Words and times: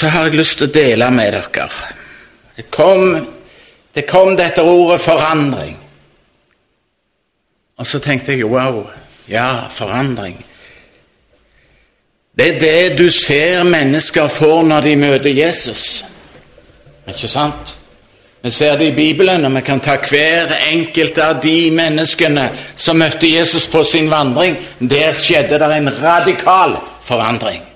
så 0.00 0.08
har 0.08 0.30
jeg 0.30 0.38
lyst 0.38 0.56
til 0.56 0.70
å 0.70 0.72
dele 0.72 1.10
med 1.12 1.34
dere. 1.34 1.66
Det 2.56 2.70
kom, 2.72 3.10
det 3.92 4.06
kom 4.08 4.32
dette 4.36 4.62
ordet 4.64 5.00
'forandring'. 5.00 5.76
Og 7.76 7.86
så 7.86 7.98
tenkte 7.98 8.32
jeg 8.32 8.48
wow, 8.48 8.86
ja, 9.28 9.68
forandring. 9.68 10.44
Det 12.38 12.48
er 12.48 12.60
det 12.60 12.98
du 12.98 13.10
ser 13.10 13.64
mennesker 13.64 14.28
får 14.28 14.62
når 14.62 14.80
de 14.80 14.96
møter 14.96 15.30
Jesus. 15.30 16.04
Ikke 17.08 17.28
sant? 17.28 17.76
Vi 18.42 18.50
ser 18.50 18.76
det 18.76 18.86
i 18.86 18.96
Bibelen, 18.96 19.44
og 19.44 19.54
vi 19.54 19.60
kan 19.60 19.80
ta 19.80 19.96
hver 19.96 20.54
enkelt 20.70 21.18
av 21.18 21.42
de 21.42 21.70
menneskene 21.70 22.50
som 22.76 22.96
møtte 22.96 23.28
Jesus 23.28 23.66
på 23.66 23.84
sin 23.84 24.10
vandring. 24.10 24.56
Der 24.80 25.12
skjedde 25.12 25.58
det 25.58 25.76
en 25.76 25.92
radikal 26.02 26.78
forandring 27.04 27.69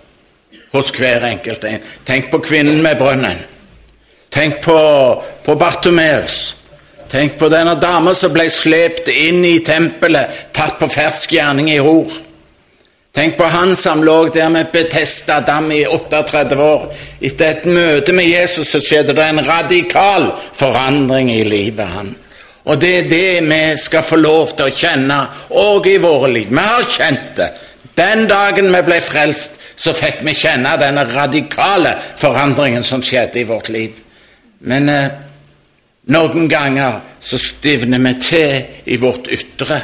hos 0.74 0.90
hver 0.94 1.24
enkelt 1.30 1.64
en. 1.64 1.82
Tenk 2.04 2.30
på 2.32 2.42
kvinnen 2.42 2.82
med 2.82 2.98
brønnen. 2.98 3.40
Tenk 4.34 4.60
på, 4.64 4.78
på 5.46 5.54
Bartomeus. 5.54 6.56
Tenk 7.10 7.38
på 7.38 7.48
denne 7.52 7.76
dama 7.78 8.14
som 8.18 8.32
ble 8.34 8.48
slept 8.50 9.06
inn 9.12 9.44
i 9.46 9.60
tempelet, 9.62 10.48
tatt 10.52 10.80
på 10.80 10.88
fersk 10.90 11.36
gjerning 11.36 11.70
i 11.70 11.78
hor. 11.78 12.10
Tenk 13.14 13.36
på 13.38 13.46
han 13.46 13.76
som 13.78 14.02
lå 14.02 14.16
der 14.34 14.48
med 14.50 14.72
Betesta 14.72 15.38
dam 15.46 15.70
i 15.70 15.84
38 15.86 16.58
år. 16.58 16.88
Etter 17.22 17.52
et 17.52 17.68
møte 17.70 18.12
med 18.16 18.26
Jesus 18.26 18.72
så 18.74 18.80
skjedde 18.82 19.14
det 19.14 19.28
en 19.30 19.44
radikal 19.46 20.32
forandring 20.58 21.30
i 21.30 21.44
livet 21.46 21.94
hans. 21.94 22.30
Og 22.64 22.80
det 22.80 22.90
er 22.98 23.08
det 23.10 23.44
vi 23.44 23.60
skal 23.78 24.02
få 24.02 24.16
lov 24.16 24.56
til 24.56 24.70
å 24.70 24.74
kjenne 24.74 25.18
òg 25.60 25.86
i 25.92 25.98
våre 26.02 26.30
liv. 26.32 26.48
Vi 26.48 26.64
har 26.64 26.86
kjent 26.88 27.34
det. 27.36 27.50
Den 27.96 28.26
dagen 28.28 28.72
vi 28.74 28.82
ble 28.86 29.00
frelst, 29.04 29.60
så 29.76 29.94
fikk 29.94 30.22
vi 30.26 30.34
kjenne 30.34 30.76
denne 30.78 31.04
radikale 31.08 31.96
forandringen 32.18 32.84
som 32.86 33.02
skjedde 33.02 33.40
i 33.40 33.48
vårt 33.48 33.68
liv. 33.74 33.96
Men 34.66 34.88
eh, 34.88 35.10
noen 36.14 36.48
ganger 36.48 37.00
så 37.20 37.38
stivner 37.40 38.02
vi 38.04 38.14
til 38.22 38.90
i 38.94 38.98
vårt 39.02 39.30
ytre. 39.34 39.80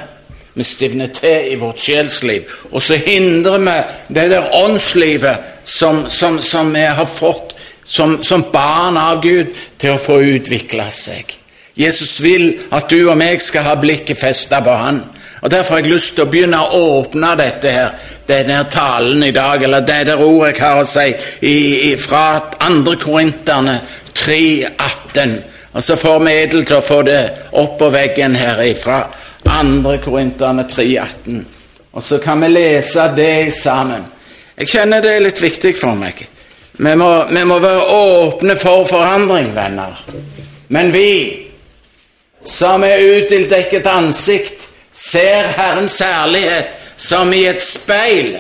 Vi 0.55 0.67
stivner 0.67 1.13
til 1.15 1.53
i 1.53 1.59
vårt 1.59 1.81
sjelsliv, 1.81 2.51
og 2.71 2.83
så 2.83 2.99
hindrer 2.99 3.63
vi 3.63 3.77
det 4.15 4.27
der 4.33 4.51
åndslivet 4.59 5.63
som, 5.65 6.05
som, 6.11 6.41
som 6.43 6.75
vi 6.75 6.83
har 6.85 7.07
fått 7.07 7.55
som, 7.91 8.23
som, 8.23 8.45
barn 8.53 8.97
av 8.97 9.23
Gud, 9.23 9.55
til 9.79 9.97
å 9.97 9.99
få 10.03 10.21
utvikle 10.37 10.87
seg. 10.95 11.33
Jesus 11.75 12.19
vil 12.23 12.53
at 12.71 12.91
du 12.91 13.01
og 13.09 13.17
meg 13.19 13.43
skal 13.43 13.67
ha 13.67 13.75
blikket 13.81 14.21
festet 14.21 14.63
på 14.63 14.75
Han. 14.79 15.01
Og 15.41 15.51
Derfor 15.51 15.75
har 15.75 15.81
jeg 15.81 15.93
lyst 15.93 16.15
til 16.15 16.27
å 16.27 16.31
begynne 16.31 16.59
å 16.61 16.81
åpne 17.01 17.31
dette 17.41 17.71
her, 17.73 17.95
denne 18.29 18.59
talen 18.71 19.23
i 19.25 19.33
dag, 19.33 19.63
eller 19.63 19.87
det 19.87 20.03
der 20.11 20.21
ordet 20.21 20.53
jeg 20.53 20.63
har 20.63 20.81
å 20.83 20.89
si, 20.89 21.07
i, 21.41 21.55
i, 21.91 21.95
fra 21.97 22.41
2. 22.61 22.97
Korinterne 23.01 23.79
3,18. 24.15 25.33
Og 25.73 25.85
så 25.85 25.97
får 25.97 26.19
vi 26.25 26.35
Edel 26.43 26.67
til 26.67 26.77
å 26.77 26.85
få 26.85 27.01
det 27.07 27.23
opp 27.59 27.79
på 27.81 27.89
veggen 27.95 28.37
her 28.37 28.61
ifra 28.67 29.01
2. 29.47 29.97
Korinterne 30.05 30.67
3,18. 30.69 31.41
Og 31.91 32.05
så 32.05 32.21
kan 32.23 32.45
vi 32.45 32.53
lese 32.53 33.09
det 33.17 33.51
sammen. 33.57 34.05
Jeg 34.61 34.69
kjenner 34.69 35.03
det 35.03 35.17
er 35.17 35.25
litt 35.25 35.41
viktig 35.41 35.73
for 35.79 35.97
meg. 35.97 36.21
Vi 36.81 36.93
må, 36.97 37.09
vi 37.33 37.45
må 37.49 37.59
være 37.61 37.87
åpne 37.97 38.57
for 38.61 38.85
forandring, 38.89 39.51
venner. 39.57 39.97
Men 40.69 40.93
vi 40.93 41.11
som 42.45 42.85
er 42.85 43.03
utildekket 43.19 43.89
ansikt, 43.91 44.60
ser 45.01 45.45
Herrens 45.57 46.01
herlighet 46.03 46.69
som 46.97 47.33
i 47.33 47.45
et 47.49 47.63
speil. 47.65 48.35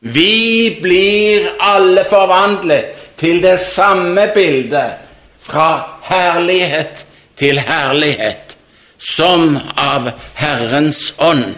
Vi 0.00 0.78
blir 0.82 1.48
alle 1.58 2.04
forvandlet 2.06 3.08
til 3.18 3.42
det 3.42 3.58
samme 3.60 4.28
bildet, 4.34 4.98
fra 5.42 5.98
herlighet 6.06 7.04
til 7.38 7.58
herlighet 7.58 8.56
som 9.02 9.58
av 9.74 10.10
Herrens 10.34 11.14
ånd. 11.18 11.54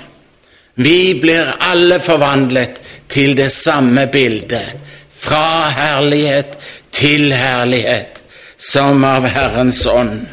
Vi 0.75 1.21
blir 1.21 1.51
alle 1.59 2.01
forvandlet 2.01 2.81
til 3.09 3.37
det 3.37 3.51
samme 3.53 4.07
bildet, 4.13 4.73
fra 5.13 5.69
herlighet 5.77 6.57
til 6.91 7.33
herlighet, 7.33 8.23
som 8.57 9.05
av 9.05 9.29
Herrens 9.29 9.85
ånd. 9.87 10.25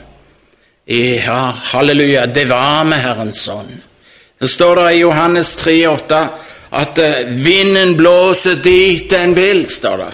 Ja, 0.92 1.54
halleluja, 1.64 2.26
det 2.26 2.46
var 2.46 2.84
med 2.84 3.00
Herrens 3.00 3.48
ånd. 3.48 3.78
Det 4.40 4.48
står 4.48 4.76
der 4.76 4.90
i 4.90 4.98
Johannes 5.00 5.58
3,8 5.58 6.26
at 6.70 6.98
eh, 6.98 7.28
vinden 7.28 7.94
blåser 7.98 8.56
dit 8.56 9.10
den 9.10 9.36
vil, 9.36 9.70
står 9.70 9.98
det. 9.98 10.10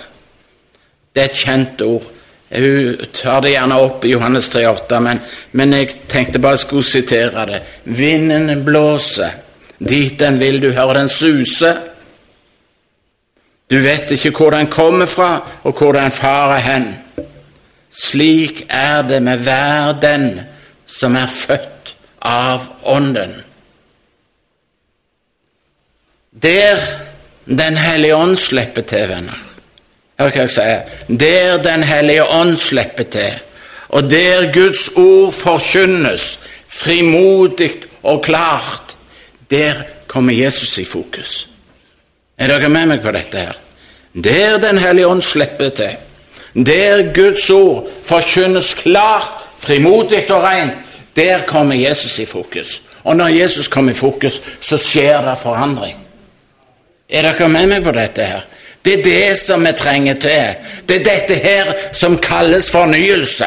Det 1.13 1.21
er 1.23 1.31
et 1.31 1.39
kjent 1.39 1.81
ord. 1.81 2.03
Hun 2.49 3.07
tar 3.13 3.41
det 3.41 3.55
gjerne 3.55 3.79
opp 3.81 4.05
i 4.05 4.11
Johannes 4.11 4.49
3,8, 4.53 4.99
men, 5.01 5.21
men 5.57 5.73
jeg 5.73 5.95
tenkte 6.11 6.41
bare 6.43 6.59
jeg 6.59 6.65
skulle 6.67 6.85
sitere 6.85 7.45
det. 7.49 7.61
Vinden 7.97 8.61
blåser, 8.65 9.33
dit 9.77 10.19
den 10.19 10.37
vil 10.37 10.59
du 10.61 10.67
hører 10.75 10.99
den 10.99 11.09
suse. 11.09 11.71
Du 13.65 13.79
vet 13.81 14.13
ikke 14.13 14.35
hvor 14.37 14.53
den 14.53 14.69
kommer 14.69 15.09
fra, 15.09 15.31
og 15.63 15.73
hvor 15.73 15.97
den 15.97 16.13
farer 16.13 16.61
hen. 16.67 16.87
Slik 17.89 18.67
er 18.69 19.01
det 19.09 19.23
med 19.25 19.41
hver 19.47 19.97
den 20.05 20.29
som 20.87 21.15
er 21.15 21.27
født 21.27 21.95
av 22.21 22.63
Ånden. 22.83 23.43
Der 26.31 26.77
Den 27.45 27.77
hellige 27.77 28.15
ånd 28.15 28.37
slipper 28.37 28.81
til, 28.81 29.07
venner 29.09 29.43
Hør 30.17 30.31
hva 30.33 30.43
jeg 30.43 30.49
sier. 30.49 30.95
Der 31.07 31.61
Den 31.63 31.83
hellige 31.83 32.25
ånd 32.25 32.57
slipper 32.57 33.03
til, 33.03 33.37
og 33.89 34.09
der 34.11 34.51
Guds 34.53 34.89
ord 34.97 35.33
forkynnes 35.33 36.39
frimodig 36.67 37.71
og 38.03 38.23
klart, 38.23 38.95
der 39.51 39.83
kommer 40.07 40.33
Jesus 40.33 40.77
i 40.77 40.85
fokus. 40.85 41.47
Er 42.37 42.47
dere 42.47 42.69
med 42.69 42.85
meg 42.85 43.01
på 43.01 43.11
dette 43.11 43.37
her? 43.37 43.55
Der 44.13 44.57
Den 44.57 44.77
hellige 44.77 45.07
ånd 45.07 45.21
slipper 45.21 45.69
til, 45.69 45.95
der 46.65 47.13
Guds 47.13 47.49
ord 47.49 47.87
forkynnes 48.03 48.73
klart, 48.73 49.36
frimodig 49.59 50.25
og 50.31 50.43
rent, 50.43 50.73
der 51.15 51.41
kommer 51.47 51.75
Jesus 51.75 52.19
i 52.19 52.25
fokus. 52.25 52.81
Og 53.03 53.15
når 53.15 53.27
Jesus 53.27 53.67
kommer 53.67 53.91
i 53.91 53.95
fokus, 53.95 54.41
så 54.61 54.77
skjer 54.77 55.21
det 55.21 55.37
forandring. 55.41 55.97
Er 57.09 57.21
dere 57.21 57.47
med 57.49 57.67
meg 57.71 57.83
på 57.83 57.91
dette 57.95 58.23
her? 58.23 58.41
Det 58.85 58.99
er 58.99 59.03
det 59.03 59.37
som 59.39 59.63
vi 59.65 59.71
trenger 59.71 60.13
til. 60.13 60.73
Det 60.87 60.99
er 60.99 61.05
dette 61.05 61.35
her 61.35 61.71
som 61.91 62.17
kalles 62.17 62.71
fornyelse. 62.71 63.45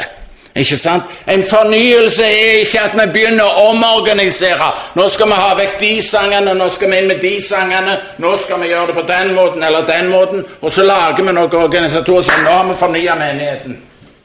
Ikke 0.55 0.77
sant? 0.77 1.03
En 1.29 1.45
fornyelse 1.47 2.25
er 2.25 2.59
ikke 2.61 2.81
at 2.83 2.97
vi 2.99 3.07
begynner 3.13 3.47
å 3.47 3.69
omorganisere. 3.71 4.71
Nå 4.99 5.07
skal 5.09 5.31
vi 5.31 5.39
ha 5.39 5.53
vekk 5.61 5.77
de 5.81 5.93
sangene, 6.03 6.55
nå 6.59 6.67
skal 6.75 6.91
vi 6.91 6.99
inn 6.99 7.09
med 7.13 7.23
de 7.23 7.37
sangene, 7.45 7.95
nå 8.19 8.35
skal 8.43 8.61
vi 8.61 8.73
gjøre 8.73 8.91
det 8.91 8.97
på 8.99 9.07
den 9.09 9.33
måten 9.37 9.63
eller 9.63 9.87
den 9.87 10.11
måten, 10.11 10.43
og 10.61 10.75
så 10.75 10.85
lager 10.89 11.23
vi 11.23 11.37
noen 11.37 11.57
organisatorer 11.63 12.27
som 12.27 12.45
nå 12.45 12.57
har 12.57 12.67
vi 12.73 12.77
fornya 12.83 13.15
menigheten. 13.21 13.79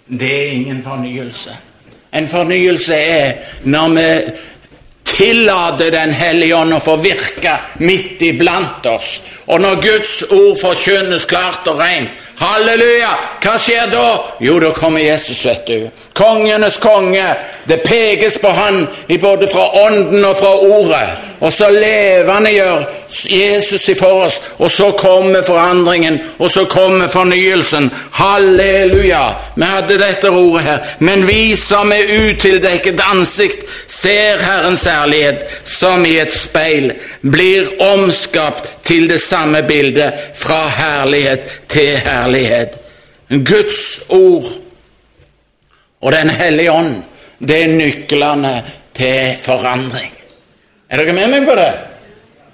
Det 0.07 0.33
er 0.41 0.51
ingen 0.57 0.83
fornyelse. 0.83 1.55
En 2.15 2.27
fornyelse 2.31 2.95
er 2.95 3.31
når 3.67 3.95
vi 3.95 4.09
tillater 5.15 5.91
Den 5.93 6.11
hellige 6.15 6.57
ånd 6.57 6.75
å 6.75 6.81
få 6.83 6.97
virke 6.99 7.53
midt 7.85 8.23
iblant 8.25 8.85
oss. 8.89 9.21
Og 9.47 9.61
når 9.61 9.81
Guds 9.83 10.15
ord 10.33 10.57
forkynnes 10.59 11.27
klart 11.29 11.67
og 11.71 11.79
rent, 11.79 12.09
halleluja, 12.39 13.11
hva 13.43 13.57
skjer 13.59 13.91
da? 13.91 14.07
Jo, 14.39 14.59
da 14.59 14.71
kommer 14.75 15.03
Jesus, 15.03 15.45
vet 15.45 15.67
du. 15.67 15.89
Kongenes 16.13 16.77
konge. 16.77 17.27
Det 17.65 17.77
pekes 17.85 18.37
på 18.37 18.49
han 18.49 18.87
både 19.21 19.47
fra 19.47 19.69
ånden 19.85 20.25
og 20.25 20.37
fra 20.37 20.53
ordet. 20.59 21.07
Og 21.39 21.53
så 21.53 21.69
levende 21.69 22.51
gjør 22.51 22.83
Jesus 23.29 23.89
for 23.99 24.25
oss, 24.25 24.39
og 24.57 24.71
så 24.71 24.91
kommer 24.97 25.43
forandringen, 25.43 26.19
og 26.39 26.51
så 26.51 26.65
kommer 26.65 27.07
fornyelsen. 27.07 27.91
Halleluja! 28.11 29.23
Vi 29.55 29.63
hadde 29.63 29.99
dette 29.99 30.29
ordet 30.29 30.63
her. 30.63 30.79
Men 30.99 31.27
vi 31.27 31.55
som 31.59 31.91
er 31.91 32.13
utildekket 32.29 33.03
ansikt, 33.11 33.64
ser 33.87 34.41
Herrens 34.43 34.87
ærlighet 34.87 35.45
som 35.65 36.05
i 36.05 36.17
et 36.19 36.33
speil, 36.33 36.91
blir 37.21 37.69
omskapt 37.81 38.69
til 38.85 39.09
det 39.09 39.21
samme 39.21 39.63
bildet, 39.67 40.13
fra 40.33 40.67
herlighet 40.69 41.49
til 41.71 41.97
herlighet. 41.97 42.77
Guds 43.29 44.09
ord 44.09 44.51
og 46.01 46.11
Den 46.11 46.29
hellige 46.29 46.71
ånd, 46.71 47.03
det 47.39 47.63
er 47.63 47.67
nøklene 47.73 48.63
til 48.93 49.37
forandring. 49.41 50.11
Er 50.89 51.01
dere 51.01 51.15
med 51.17 51.31
meg 51.33 51.47
på 51.47 51.55
det? 51.57 51.71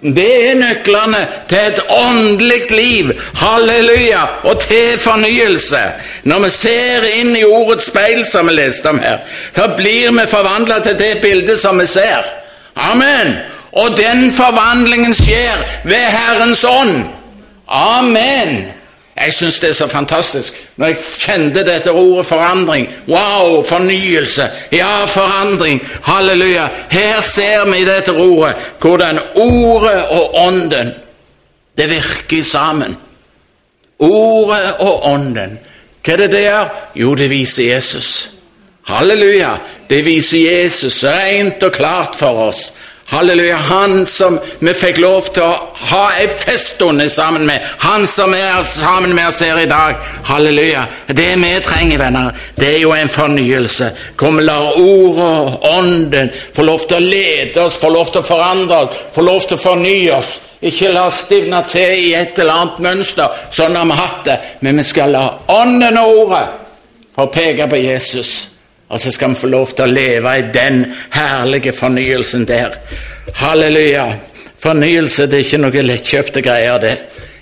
Det 0.02 0.50
er 0.50 0.56
nøklene 0.58 1.20
til 1.50 1.58
et 1.58 1.80
åndelig 1.90 2.72
liv, 2.72 3.12
halleluja, 3.38 4.22
og 4.44 4.60
til 4.60 4.98
fornyelse. 5.00 5.82
Når 6.24 6.40
vi 6.40 6.50
ser 6.50 7.06
inn 7.20 7.36
i 7.38 7.44
ordets 7.46 7.92
speil, 7.92 8.26
som 8.26 8.50
vi 8.50 8.56
leste 8.58 8.90
om 8.90 9.00
her, 9.00 9.22
da 9.56 9.70
blir 9.78 10.10
vi 10.18 10.26
forvandla 10.28 10.80
til 10.82 10.98
det 10.98 11.14
bildet 11.22 11.60
som 11.62 11.78
vi 11.80 11.86
ser. 11.86 12.26
Amen. 12.76 13.36
Og 13.72 13.94
den 13.98 14.34
forvandlingen 14.34 15.14
skjer 15.16 15.62
ved 15.84 16.10
Herrens 16.18 16.64
ånd. 16.64 17.04
Amen. 17.68 18.66
Jeg 19.22 19.34
syns 19.34 19.60
det 19.60 19.70
er 19.70 19.74
så 19.78 19.88
fantastisk 19.88 20.56
når 20.76 20.88
jeg 20.88 20.98
kjente 21.22 21.64
dette 21.66 21.92
ordet 21.92 22.26
forandring. 22.26 22.88
Wow, 23.08 23.62
fornyelse. 23.64 24.48
Ja, 24.74 25.06
forandring. 25.06 25.82
Halleluja. 26.04 26.68
Her 26.90 27.22
ser 27.22 27.66
vi 27.70 27.86
dette 27.86 28.12
ordet 28.12 28.56
hvordan 28.82 29.20
ordet 29.36 30.06
og 30.10 30.36
ånden 30.36 30.94
det 31.78 31.90
virker 31.90 32.44
sammen. 32.44 32.98
Ordet 34.00 34.76
og 34.80 35.06
ånden. 35.06 35.60
Hva 36.02 36.14
er 36.14 36.24
det 36.24 36.32
det 36.34 36.42
gjør? 36.42 36.70
Jo, 36.96 37.16
det 37.16 37.30
viser 37.30 37.74
Jesus. 37.76 38.30
Halleluja. 38.90 39.54
Det 39.90 40.02
viser 40.06 40.42
Jesus 40.50 41.04
rent 41.06 41.64
og 41.64 41.72
klart 41.72 42.18
for 42.18 42.48
oss. 42.50 42.72
Halleluja. 43.12 43.56
Han 43.56 44.06
som 44.06 44.40
vi 44.60 44.74
fikk 44.74 45.02
lov 45.04 45.26
til 45.36 45.44
å 45.44 45.56
ha 45.92 46.04
ei 46.16 46.30
feststunde 46.32 47.10
sammen 47.12 47.44
med. 47.46 47.66
Han 47.84 48.06
som 48.08 48.32
er 48.34 48.64
sammen 48.64 49.12
med 49.16 49.28
oss 49.28 49.42
her 49.44 49.60
i 49.60 49.66
dag. 49.68 49.98
Halleluja. 50.30 50.86
Det 51.08 51.36
vi 51.36 51.50
trenger, 51.66 52.00
venner, 52.00 52.30
det 52.56 52.70
er 52.70 52.78
jo 52.86 52.94
en 52.96 53.12
fornyelse. 53.12 53.90
Kom, 54.16 54.40
la 54.40 54.56
ordet 54.80 55.26
og 55.28 55.66
ånden 55.74 56.32
få 56.56 56.64
lov 56.64 56.86
til 56.88 57.02
å 57.02 57.10
lede 57.10 57.66
oss, 57.66 57.80
få 57.82 57.90
lov 57.92 58.14
til 58.14 58.24
å 58.24 58.30
forandre 58.30 58.80
oss, 58.86 59.02
få 59.12 59.26
lov 59.28 59.44
til 59.44 59.60
å 59.60 59.64
fornye 59.66 60.14
oss. 60.16 60.38
Ikke 60.62 60.94
la 60.96 61.10
oss 61.10 61.26
stivne 61.26 61.60
til 61.68 61.98
i 61.98 62.14
et 62.16 62.40
eller 62.40 62.62
annet 62.62 62.80
mønster, 62.86 63.44
sånn 63.52 63.76
har 63.76 63.92
vi 63.92 64.00
hatt 64.00 64.24
det, 64.30 64.40
men 64.62 64.80
vi 64.80 64.88
skal 64.88 65.12
la 65.18 65.26
ånden 65.52 66.00
og 66.00 66.24
ordet 66.24 66.46
få 67.18 67.28
peke 67.34 67.68
på 67.68 67.82
Jesus. 67.82 68.51
Og 68.92 69.00
så 69.00 69.12
skal 69.12 69.32
vi 69.32 69.40
få 69.40 69.48
lov 69.48 69.72
til 69.72 69.88
å 69.88 69.94
leve 69.94 70.34
i 70.38 70.50
den 70.52 70.84
herlige 71.16 71.72
fornyelsen 71.76 72.44
der. 72.50 72.76
Halleluja. 73.40 74.10
Fornyelse 74.62 75.26
det 75.26 75.40
er 75.40 75.46
ikke 75.46 75.62
noe 75.64 75.86
lettkjøpte 75.86 76.44
greier, 76.46 76.82
det. 76.82 76.98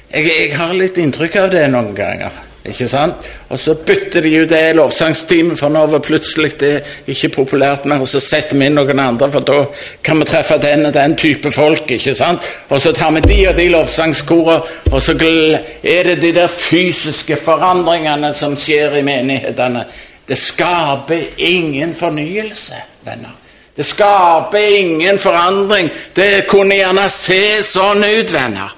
Jeg, 0.10 0.30
jeg, 0.30 0.54
har 0.57 0.78
litt 0.78 0.98
inntrykk 1.01 1.36
av 1.42 1.50
det 1.51 1.66
noen 1.74 1.92
ganger. 1.98 2.38
ikke 2.69 2.88
sant? 2.90 3.25
Og 3.50 3.60
så 3.60 3.74
bytter 3.86 4.24
de 4.24 4.31
jo 4.31 4.46
det 4.48 4.62
lovsangstimen, 4.78 5.57
for 5.57 5.74
nå 5.74 5.84
var 5.90 6.04
plutselig 6.06 6.54
det 6.62 6.74
ikke 7.10 7.31
populært 7.40 7.88
mer, 7.90 8.06
og 8.06 8.10
så 8.10 8.22
setter 8.24 8.57
vi 8.57 8.69
inn 8.69 8.78
noen 8.78 9.01
andre, 9.04 9.30
for 9.34 9.46
da 9.46 9.63
kan 10.06 10.22
vi 10.22 10.28
treffe 10.30 10.60
den 10.62 10.86
og 10.88 10.94
den 10.96 11.16
type 11.19 11.51
folk. 11.51 11.92
ikke 11.92 12.16
sant? 12.16 12.46
Og 12.69 12.81
så 12.81 12.94
tar 12.94 13.12
vi 13.18 13.25
de 13.25 13.40
og 13.50 13.57
de 13.57 13.69
lovsangskorene, 13.74 14.60
og 14.92 15.01
så 15.01 15.18
er 15.18 16.12
det 16.12 16.22
de 16.22 16.36
der 16.40 16.48
fysiske 16.48 17.42
forandringene 17.42 18.31
som 18.38 18.56
skjer 18.57 19.01
i 19.01 19.04
menighetene. 19.06 19.86
Det 20.30 20.36
skaper 20.38 21.24
ingen 21.42 21.96
fornyelse, 21.96 22.76
venner. 23.02 23.31
Det 23.76 23.84
skaper 23.84 24.78
ingen 24.80 25.18
forandring. 25.20 25.90
Det 26.14 26.46
kunne 26.48 26.76
gjerne 26.78 27.08
se 27.10 27.64
sånn 27.66 28.04
ut, 28.06 28.30
venner. 28.30 28.76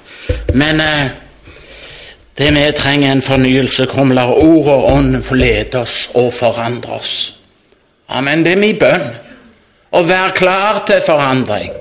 Men 0.55 0.79
eh, 0.79 1.09
det 2.39 2.51
vi 2.55 2.63
trenger, 2.71 3.11
en 3.11 3.25
fornyelse. 3.25 3.89
Kom, 3.91 4.13
lar 4.15 4.31
ord 4.31 4.69
og 4.71 4.87
ånd 4.93 5.19
lede 5.35 5.81
oss 5.83 6.05
og 6.15 6.31
forandre 6.33 7.01
oss. 7.01 7.15
Amen. 8.15 8.47
Det 8.47 8.55
er 8.55 8.61
min 8.63 8.79
bønn. 8.79 9.09
Å 9.91 10.05
være 10.07 10.37
klar 10.39 10.83
til 10.87 11.03
forandring. 11.03 11.75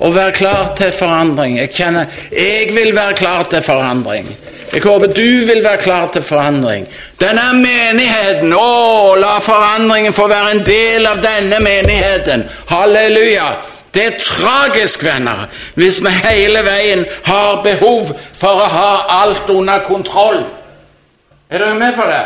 Å 0.00 0.14
være 0.16 0.36
klar 0.38 0.72
til 0.80 0.96
forandring. 0.96 1.58
Jeg 1.60 1.74
kjenner 1.76 2.22
jeg 2.32 2.72
vil 2.72 2.94
være 2.96 3.20
klar 3.20 3.52
til 3.52 3.60
forandring. 3.68 4.32
Jeg 4.72 4.82
håper 4.82 5.06
du 5.06 5.46
vil 5.46 5.64
være 5.64 5.82
klar 5.82 6.08
til 6.14 6.22
forandring. 6.22 6.86
Denne 7.20 7.48
menigheten 7.58 8.52
Å, 8.54 9.16
la 9.18 9.38
forandringen 9.42 10.14
få 10.14 10.28
være 10.30 10.54
en 10.54 10.64
del 10.66 11.06
av 11.10 11.22
denne 11.24 11.58
menigheten. 11.64 12.46
Halleluja. 12.70 13.50
Det 13.90 14.04
er 14.06 14.18
tragisk, 14.22 15.02
venner, 15.02 15.48
hvis 15.74 15.98
vi 16.04 16.10
hele 16.14 16.62
veien 16.62 17.00
har 17.26 17.58
behov 17.64 18.12
for 18.38 18.62
å 18.62 18.68
ha 18.70 18.92
alt 19.24 19.50
under 19.50 19.82
kontroll. 19.82 20.44
Er 21.50 21.58
dere 21.58 21.74
med 21.74 21.96
på 21.98 22.06
det? 22.06 22.22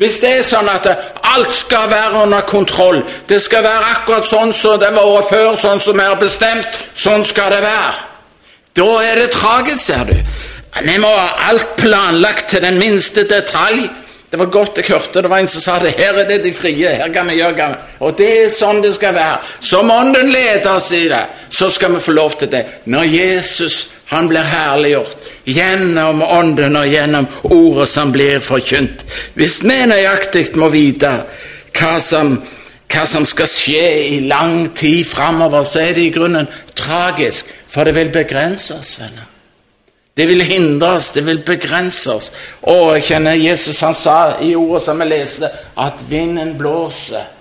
Hvis 0.00 0.16
det 0.22 0.30
er 0.38 0.46
sånn 0.48 0.70
at 0.72 0.88
alt 1.34 1.52
skal 1.54 1.90
være 1.92 2.24
under 2.24 2.40
kontroll, 2.48 3.02
det 3.28 3.42
skal 3.44 3.62
være 3.66 3.92
akkurat 3.92 4.26
sånn 4.26 4.56
som 4.56 4.80
det 4.80 4.90
var 4.96 5.28
før, 5.28 5.52
sånn 5.60 5.84
som 5.84 6.00
vi 6.00 6.08
har 6.08 6.16
bestemt, 6.18 6.80
sånn 6.96 7.28
skal 7.28 7.52
det 7.52 7.60
være. 7.62 7.94
Da 8.74 8.88
er 9.04 9.20
det 9.20 9.30
tragisk, 9.36 9.84
ser 9.84 10.08
du. 10.08 10.16
Vi 10.82 10.96
må 10.98 11.08
ha 11.08 11.50
alt 11.50 11.76
planlagt 11.78 12.48
til 12.50 12.64
den 12.64 12.78
minste 12.78 13.26
detalj. 13.30 13.86
Det 14.30 14.38
var 14.40 14.50
godt 14.50 14.78
jeg 14.80 14.88
hørte 14.90 15.22
det 15.22 15.30
var 15.30 15.38
en 15.38 15.48
som 15.48 15.62
sa 15.62 15.78
det. 15.78 15.92
Her 15.94 16.16
er 16.18 16.28
det 16.28 16.40
de 16.42 16.52
frie. 16.52 16.88
her 16.88 17.12
kan 17.14 17.28
vi 17.28 17.36
gjøre 17.38 17.54
gammel. 17.54 17.78
Og 18.00 18.16
det 18.18 18.30
er 18.44 18.48
sånn 18.50 18.82
det 18.82 18.94
skal 18.96 19.14
være. 19.14 19.36
Som 19.60 19.90
Ånden 19.94 20.32
leder 20.34 20.72
oss 20.72 20.90
i 20.92 21.04
det, 21.08 21.22
så 21.50 21.70
skal 21.70 21.94
vi 21.94 22.00
få 22.02 22.12
lov 22.12 22.34
til 22.38 22.50
det. 22.50 22.64
Når 22.84 23.04
Jesus 23.04 23.76
han 24.10 24.28
blir 24.28 24.42
herliggjort 24.42 25.28
gjennom 25.44 26.22
Ånden 26.22 26.76
og 26.76 26.88
gjennom 26.88 27.28
ordet 27.42 27.88
som 27.88 28.12
blir 28.12 28.40
forkynt. 28.44 29.04
Hvis 29.34 29.60
vi 29.64 29.78
nøyaktig 29.88 30.48
må 30.60 30.68
vite 30.72 31.12
hva 31.74 31.94
som, 32.02 32.34
hva 32.90 33.04
som 33.08 33.26
skal 33.26 33.50
skje 33.50 33.84
i 34.16 34.18
lang 34.28 34.74
tid 34.76 35.04
framover, 35.08 35.62
så 35.62 35.82
er 35.84 35.94
det 35.96 36.08
i 36.08 36.14
grunnen 36.14 36.50
tragisk, 36.74 37.46
for 37.68 37.86
det 37.86 37.96
vil 37.96 38.12
begrense 38.14 38.76
oss, 38.76 38.96
venner. 39.00 39.33
Det 40.14 40.26
vil 40.26 40.44
hindre 40.46 40.92
oss, 40.96 41.10
det 41.10 41.24
vil 41.26 41.40
begrense 41.42 42.12
oss. 42.12 42.30
Og 42.70 42.92
jeg 42.94 43.06
kjenner 43.08 43.34
Jesus 43.34 43.80
han 43.82 43.96
sa 43.98 44.18
i 44.46 44.52
ordet 44.54 44.84
som 44.84 45.00
vi 45.02 45.08
leste, 45.10 45.50
at 45.74 46.04
vinden 46.08 46.54
blåser 46.58 47.32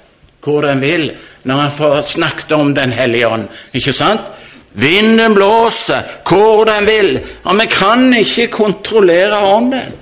hvor 0.43 0.65
den 0.65 0.81
vil, 0.81 1.11
når 1.47 1.61
han 1.61 2.03
snakket 2.03 2.51
om 2.51 2.73
Den 2.73 2.91
hellige 2.91 3.27
ånd. 3.27 3.45
Ikke 3.73 3.93
sant? 3.93 4.25
Vinden 4.73 5.35
blåser 5.37 6.01
hvor 6.25 6.65
den 6.65 6.87
vil, 6.89 7.19
og 7.43 7.59
vi 7.61 7.67
kan 7.69 8.09
ikke 8.17 8.47
kontrollere 8.47 9.43
ånden. 9.53 9.93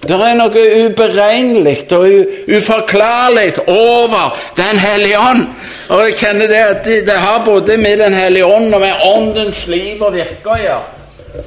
Det 0.00 0.16
er 0.16 0.36
noe 0.36 0.62
uberegnelig 0.84 1.88
og 1.92 2.06
uforklarlig 2.48 3.50
over 3.64 4.36
Den 4.56 4.78
hellige 4.78 5.18
ånd. 5.18 5.44
Og 5.88 6.04
jeg 6.04 6.16
kjenner 6.20 6.48
det 6.48 6.62
at 6.68 6.86
det 7.08 7.18
har 7.24 7.44
både 7.44 7.76
med 7.76 7.98
Den 8.04 8.14
hellige 8.14 8.46
ånd 8.46 8.74
og 8.74 8.80
med 8.80 9.04
åndens 9.08 9.66
liv 9.72 10.02
og 10.02 10.14
virke 10.14 10.52
å 10.52 10.62
gjøre. 10.68 10.99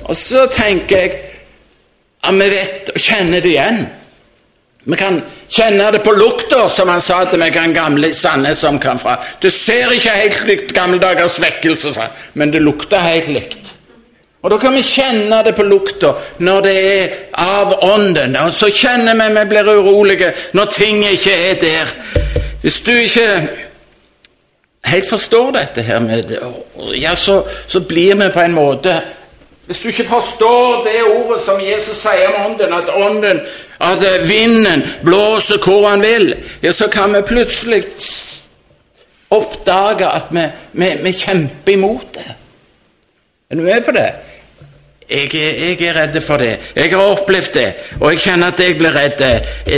Og 0.04 0.16
så 0.18 0.48
tenker 0.52 0.98
jeg 0.98 1.20
at 2.24 2.40
vi 2.40 2.50
vet 2.54 2.92
og 2.94 3.04
kjenner 3.04 3.44
det 3.44 3.52
igjen. 3.52 3.84
Vi 4.84 4.98
kan 5.00 5.22
kjenne 5.48 5.92
det 5.96 6.02
på 6.04 6.12
lukta, 6.16 6.66
som 6.70 6.90
han 6.92 7.02
sa 7.02 7.22
til 7.30 7.40
meg, 7.40 7.56
en 7.56 7.76
gamle 7.76 8.10
Sandnes 8.16 8.60
som 8.64 8.80
kom 8.84 9.00
fra. 9.00 9.16
Det 9.42 9.52
ser 9.54 9.92
ikke 9.96 10.18
helt 10.18 10.44
likt 10.50 10.74
gammeldagers 10.76 11.40
vekkelse, 11.44 12.10
men 12.40 12.52
det 12.52 12.64
lukter 12.64 13.04
helt 13.04 13.32
likt. 13.32 13.74
Og 14.44 14.52
Da 14.52 14.58
kan 14.60 14.76
vi 14.76 14.84
kjenne 14.84 15.40
det 15.44 15.54
på 15.56 15.64
lukta 15.64 16.10
når 16.44 16.66
det 16.66 16.76
er 16.84 17.12
av 17.40 17.78
ånden. 17.88 18.36
Og 18.44 18.52
så 18.52 18.68
kjenner 18.68 19.16
vi 19.16 19.30
vi 19.40 19.46
blir 19.54 19.70
urolige 19.72 20.34
når 20.54 20.66
ting 20.66 21.06
ikke 21.08 21.36
er 21.52 21.62
der. 21.62 21.94
Hvis 22.62 22.82
du 22.84 22.92
ikke 22.92 23.48
helt 24.84 25.10
forstår 25.10 25.52
dette 25.56 25.82
her 25.82 26.00
med 26.00 26.28
det, 26.28 26.42
ja, 27.00 27.16
så, 27.16 27.44
så 27.68 27.80
blir 27.88 28.16
vi 28.20 28.30
på 28.30 28.44
en 28.44 28.56
måte 28.56 29.00
hvis 29.66 29.80
du 29.80 29.88
ikke 29.88 30.08
forstår 30.10 30.84
det 30.84 31.04
ordet 31.08 31.40
som 31.42 31.62
Jesus 31.64 32.02
sier 32.04 32.34
om 32.34 32.52
ånden, 32.52 32.74
at 32.76 32.90
ånden, 32.96 33.40
at 33.80 34.04
vinden 34.28 34.84
blåser 35.04 35.62
hvor 35.64 35.88
han 35.88 36.04
vil, 36.04 36.34
ja, 36.64 36.72
så 36.72 36.90
kan 36.92 37.16
vi 37.16 37.22
plutselig 37.28 37.84
oppdage 39.32 40.10
at 40.10 40.30
vi, 40.32 40.44
vi, 40.72 40.92
vi 41.04 41.16
kjemper 41.16 41.74
imot 41.74 42.12
det. 42.14 42.28
Er 43.50 43.56
du 43.56 43.64
med 43.64 43.86
på 43.86 43.96
det? 43.96 44.12
Jeg, 45.10 45.30
jeg, 45.36 45.80
er 45.88 45.98
redd 45.98 46.22
for 46.26 46.42
det. 46.42 46.54
Jeg 46.76 46.92
har 46.92 47.12
opplevd 47.14 47.54
det, 47.54 47.68
og 48.00 48.12
jeg 48.12 48.24
kjenner 48.24 48.54
at 48.54 48.60
jeg 48.60 48.78
blir 48.80 48.96
redd. 48.96 49.24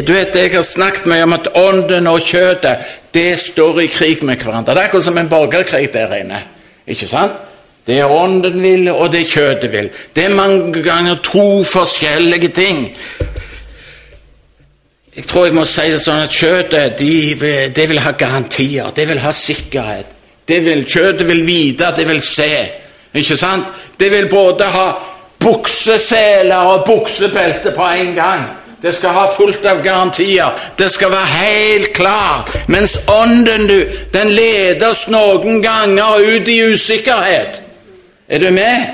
Du 0.07 0.13
vet, 0.13 0.35
Jeg 0.35 0.53
har 0.53 0.63
snakket 0.63 1.09
mye 1.09 1.23
om 1.23 1.33
at 1.33 1.49
ånden 1.59 2.07
og 2.07 2.21
kjøttet 2.21 2.93
det 3.15 3.39
står 3.39 3.81
i 3.81 3.87
krig 3.87 4.23
med 4.23 4.41
hverandre. 4.43 4.73
Det 4.73 4.81
er 4.81 4.87
akkurat 4.89 5.03
som 5.03 5.17
en 5.17 5.29
borgerkrig 5.29 5.93
der 5.93 6.15
inne. 6.19 6.41
Ikke 6.87 7.07
sant? 7.07 7.44
Det 7.85 7.99
er 7.99 8.09
ånden 8.09 8.61
vil, 8.61 8.89
og 8.89 9.11
det 9.13 9.27
kjøttet 9.29 9.71
vil. 9.71 9.89
Det 10.15 10.25
er 10.25 10.33
mange 10.33 10.81
ganger 10.83 11.19
to 11.23 11.63
forskjellige 11.63 12.47
ting. 12.47 12.97
Jeg 15.15 15.27
tror 15.27 15.45
jeg 15.45 15.55
må 15.55 15.63
si 15.69 15.85
det 15.93 16.01
sånn 16.03 16.25
at 16.25 16.33
kjøttet 16.33 16.97
de, 16.99 17.69
det 17.75 17.85
vil 17.89 18.01
ha 18.03 18.11
garantier, 18.17 18.89
det 18.95 19.05
vil 19.07 19.21
ha 19.23 19.31
sikkerhet. 19.31 20.15
Det 20.47 20.59
vil, 20.65 20.83
kjøttet 20.85 21.27
vil 21.27 21.45
vite, 21.45 21.93
det 21.97 22.07
vil 22.09 22.21
se. 22.21 22.51
Ikke 23.15 23.37
sant? 23.37 23.69
Det 23.99 24.09
vil 24.11 24.27
både 24.29 24.67
ha 24.73 24.87
bukseseler 25.39 26.71
og 26.73 26.85
buksebelte 26.89 27.71
på 27.71 27.89
en 28.01 28.15
gang. 28.17 28.43
Det 28.81 28.91
skal 28.95 29.15
ha 29.15 29.25
fullt 29.37 29.65
av 29.65 29.79
garantier. 29.85 30.51
Det 30.77 30.89
skal 30.91 31.13
være 31.13 31.25
helt 31.25 31.93
klart. 31.93 32.51
Mens 32.67 32.97
ånden, 33.09 33.67
du, 33.69 33.77
den 34.13 34.33
leder 34.33 34.89
oss 34.89 35.07
noen 35.09 35.61
ganger 35.63 36.19
ut 36.21 36.49
i 36.49 36.59
usikkerhet. 36.73 37.61
Er 38.29 38.39
du 38.39 38.51
med? 38.51 38.85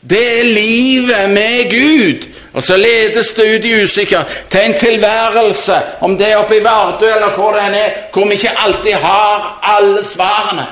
Det 0.00 0.40
er 0.40 0.44
livet 0.44 1.30
med 1.30 1.70
Gud. 1.70 2.28
Og 2.52 2.62
så 2.62 2.76
ledes 2.76 3.30
det 3.36 3.46
ut 3.54 3.64
i 3.64 3.82
usikker 3.82 4.22
til 4.50 4.60
en 4.60 4.74
tilværelse, 4.78 5.76
om 6.00 6.16
det 6.18 6.32
er 6.32 6.40
oppe 6.40 6.56
i 6.56 6.64
Vardø 6.64 7.06
eller 7.06 7.36
hvor 7.36 7.54
det 7.54 7.62
er, 7.78 7.90
hvor 8.12 8.26
vi 8.26 8.34
ikke 8.34 8.58
alltid 8.64 8.92
har 8.92 9.60
alle 9.62 10.02
svarene. 10.04 10.66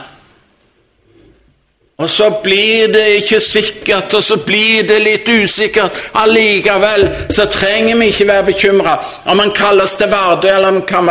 Og 1.98 2.10
så 2.10 2.30
blir 2.42 2.92
det 2.92 3.06
ikke 3.06 3.40
sikkert, 3.40 4.14
og 4.14 4.22
så 4.22 4.36
blir 4.46 4.82
det 4.86 4.98
litt 5.02 5.28
usikkert. 5.28 5.96
Allikevel 6.14 7.08
så 7.30 7.46
trenger 7.50 7.96
vi 7.98 8.10
ikke 8.12 8.26
være 8.28 8.44
bekymra 8.52 8.92
om 9.24 9.38
han 9.38 9.50
kalles 9.50 9.96
til 9.98 10.10
Vardø, 10.10 10.48
eller 10.48 10.68
om 10.68 10.82
han 10.90 11.10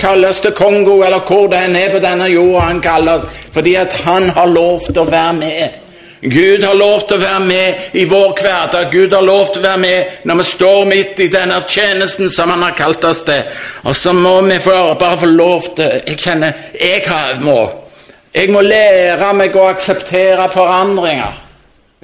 kalles 0.00 0.40
til 0.40 0.56
Kongo, 0.56 1.02
eller 1.04 1.20
hvor 1.28 1.48
det 1.52 1.60
enn 1.66 1.76
er 1.76 1.92
på 1.92 2.00
denne 2.00 2.28
jorda 2.32 2.64
han 2.70 2.80
kalles, 2.80 3.28
fordi 3.52 3.76
at 3.76 3.92
han 4.04 4.30
har 4.36 4.48
lov 4.48 4.88
til 4.88 5.02
å 5.04 5.10
være 5.10 5.36
med. 5.36 5.80
Gud 6.20 6.64
har 6.64 6.74
lov 6.76 7.06
til 7.08 7.16
å 7.16 7.22
være 7.22 7.44
med 7.48 7.96
i 7.96 8.04
vår 8.04 8.34
hverdag. 8.42 8.90
Gud 8.92 9.14
har 9.16 9.24
lov 9.24 9.52
til 9.52 9.62
å 9.62 9.68
være 9.70 9.80
med 9.80 10.24
når 10.28 10.40
vi 10.42 10.48
står 10.50 10.88
midt 10.90 11.22
i 11.24 11.30
denne 11.32 11.62
tjenesten 11.68 12.28
som 12.30 12.52
han 12.52 12.64
har 12.66 12.76
kalt 12.76 13.04
oss 13.08 13.22
til. 13.24 13.46
Og 13.88 13.96
så 13.96 14.12
må 14.12 14.34
vi 14.44 14.58
bare 14.66 15.16
få 15.20 15.30
lov 15.30 15.70
til 15.76 16.02
Jeg 16.06 16.18
kjenner 16.20 16.52
jeg 16.76 17.40
må 17.40 17.60
jeg 18.34 18.50
må 18.54 18.60
lære 18.62 19.32
meg 19.34 19.56
å 19.58 19.66
akseptere 19.72 20.46
forandringer. 20.52 21.34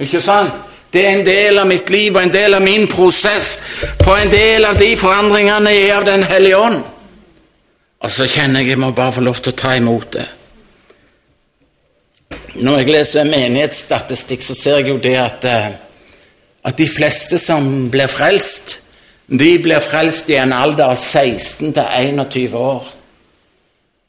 Ikke 0.03 0.19
sant? 0.21 0.65
Det 0.91 1.03
er 1.03 1.13
en 1.13 1.25
del 1.25 1.59
av 1.59 1.67
mitt 1.67 1.89
liv 1.91 2.15
og 2.15 2.21
en 2.21 2.33
del 2.33 2.55
av 2.57 2.63
min 2.63 2.87
prosess. 2.91 3.57
For 4.03 4.17
en 4.19 4.31
del 4.31 4.65
av 4.67 4.77
de 4.79 4.93
forandringene 4.99 5.71
er 5.71 5.93
av 5.97 6.05
Den 6.05 6.23
hellige 6.23 6.57
ånd. 6.57 6.81
Og 8.03 8.11
så 8.11 8.27
kjenner 8.29 8.61
jeg 8.61 8.75
jeg 8.75 8.79
må 8.79 8.91
bare 8.91 9.15
få 9.15 9.23
lov 9.25 9.39
til 9.41 9.53
å 9.53 9.57
ta 9.57 9.75
imot 9.75 10.11
det. 10.13 10.27
Når 12.57 12.79
jeg 12.79 12.89
leser 12.89 13.27
menighetsstatistikk, 13.29 14.41
så 14.41 14.55
ser 14.57 14.79
jeg 14.79 14.89
jo 14.89 14.97
det 14.97 15.13
at, 15.21 15.45
eh, 15.45 15.73
at 16.65 16.77
de 16.77 16.87
fleste 16.89 17.37
som 17.37 17.89
blir 17.93 18.09
frelst, 18.09 18.79
de 19.29 19.57
blir 19.61 19.83
frelst 19.83 20.29
i 20.29 20.39
en 20.41 20.53
alder 20.53 20.87
av 20.89 20.95
16 20.97 21.73
til 21.73 21.83
21 21.83 22.55
år. 22.57 22.87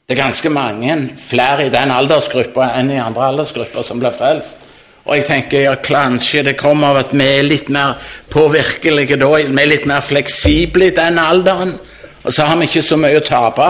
Det 0.07 0.17
er 0.17 0.23
ganske 0.23 0.49
mange 0.49 0.95
flere 1.21 1.67
i 1.67 1.69
den 1.69 1.91
aldersgruppa 1.93 2.71
enn 2.79 2.89
i 2.89 2.97
andre 2.97 3.27
aldersgrupper 3.27 3.85
som 3.85 3.99
blir 4.01 4.15
frelst. 4.17 4.57
Og 5.05 5.15
jeg 5.15 5.25
tenker 5.27 5.67
ja, 5.67 5.75
kanskje 5.75 6.43
det 6.47 6.57
kommer 6.57 6.87
av 6.87 7.03
at 7.03 7.13
vi 7.13 7.27
er 7.27 7.45
litt 7.45 7.69
mer 7.69 7.99
påvirkelige 8.33 9.19
da, 9.21 9.29
vi 9.29 9.61
er 9.61 9.69
litt 9.69 9.85
mer 9.89 10.01
fleksible 10.01 10.89
i 10.89 10.95
den 10.97 11.21
alderen, 11.21 11.75
og 12.23 12.33
så 12.33 12.49
har 12.49 12.57
vi 12.57 12.65
ikke 12.65 12.81
så 12.81 12.97
mye 12.97 13.21
å 13.21 13.25
tape. 13.25 13.69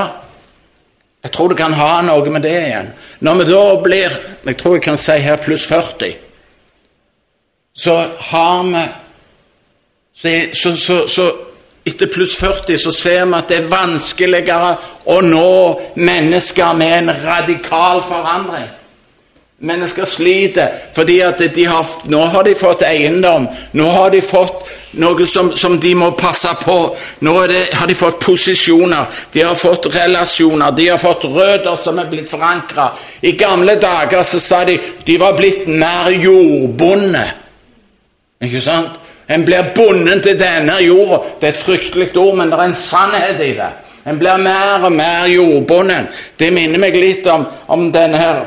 Jeg 1.24 1.32
tror 1.36 1.52
det 1.52 1.60
kan 1.60 1.76
ha 1.76 2.00
noe 2.08 2.32
med 2.32 2.46
det 2.48 2.56
igjen. 2.56 2.94
Når 3.20 3.42
vi 3.42 3.48
da 3.52 3.64
blir 3.84 4.18
jeg 4.46 4.58
tror 4.58 4.78
jeg 4.78 4.86
kan 4.86 4.98
si 4.98 5.18
her 5.20 5.42
pluss 5.44 5.66
40, 5.68 6.16
så 7.76 7.96
har 8.32 8.64
vi 10.24 10.34
så, 10.54 10.76
så, 10.76 11.08
så 11.08 11.28
etter 11.88 12.08
pluss 12.12 12.36
40 12.40 12.78
så 12.78 12.92
ser 12.92 13.26
vi 13.26 13.38
at 13.38 13.52
det 13.52 13.60
er 13.62 13.72
vanskeligere 13.72 14.74
å 15.10 15.20
nå 15.24 15.52
mennesker 16.00 16.76
med 16.78 16.96
en 16.98 17.14
radikal 17.24 18.04
forandring. 18.08 18.68
Mennesker 19.60 20.08
sliter 20.08 20.76
fordi 20.96 21.20
at 21.24 21.42
de 21.56 21.66
har, 21.68 21.88
nå 22.08 22.24
har 22.32 22.48
de 22.48 22.56
fått 22.56 22.86
eiendom. 22.88 23.48
Nå 23.76 23.88
har 23.92 24.12
de 24.16 24.22
fått 24.24 24.68
noe 24.92 25.26
som, 25.26 25.52
som 25.56 25.80
de 25.80 25.94
må 25.96 26.12
passe 26.18 26.52
på. 26.64 26.78
Nå 27.26 27.34
det, 27.48 27.66
har 27.74 27.88
de 27.88 27.98
fått 27.98 28.20
posisjoner, 28.24 29.06
de 29.34 29.44
har 29.46 29.56
fått 29.60 29.90
relasjoner, 29.94 30.72
de 30.78 30.88
har 30.90 31.02
fått 31.02 31.28
røtter 31.30 31.76
som 31.78 32.00
er 32.02 32.10
blitt 32.10 32.30
forankra. 32.32 32.90
I 33.22 33.36
gamle 33.38 33.76
dager 33.80 34.24
så 34.24 34.40
sa 34.40 34.64
de 34.66 34.80
de 35.06 35.18
var 35.22 35.38
blitt 35.38 35.68
mer 35.68 36.10
jordbonde. 36.16 37.26
Ikke 38.46 38.64
sant? 38.64 38.98
En 39.30 39.44
blir 39.46 39.74
bundet 39.76 40.24
til 40.26 40.40
denne 40.40 40.80
jorda. 40.82 41.20
Det 41.38 41.48
er 41.48 41.54
et 41.54 41.62
fryktelig 41.62 42.10
ord, 42.18 42.34
men 42.40 42.50
det 42.50 42.58
er 42.58 42.72
en 42.72 42.76
sannhet 42.76 43.42
i 43.46 43.52
det. 43.60 43.70
En 44.10 44.18
blir 44.18 44.42
mer 44.42 44.86
og 44.88 44.94
mer 44.96 45.28
jordbonden. 45.30 46.08
Det 46.40 46.50
minner 46.54 46.82
meg 46.82 46.98
litt 46.98 47.28
om, 47.30 47.46
om 47.70 47.92
denne 47.94 48.18
her 48.18 48.40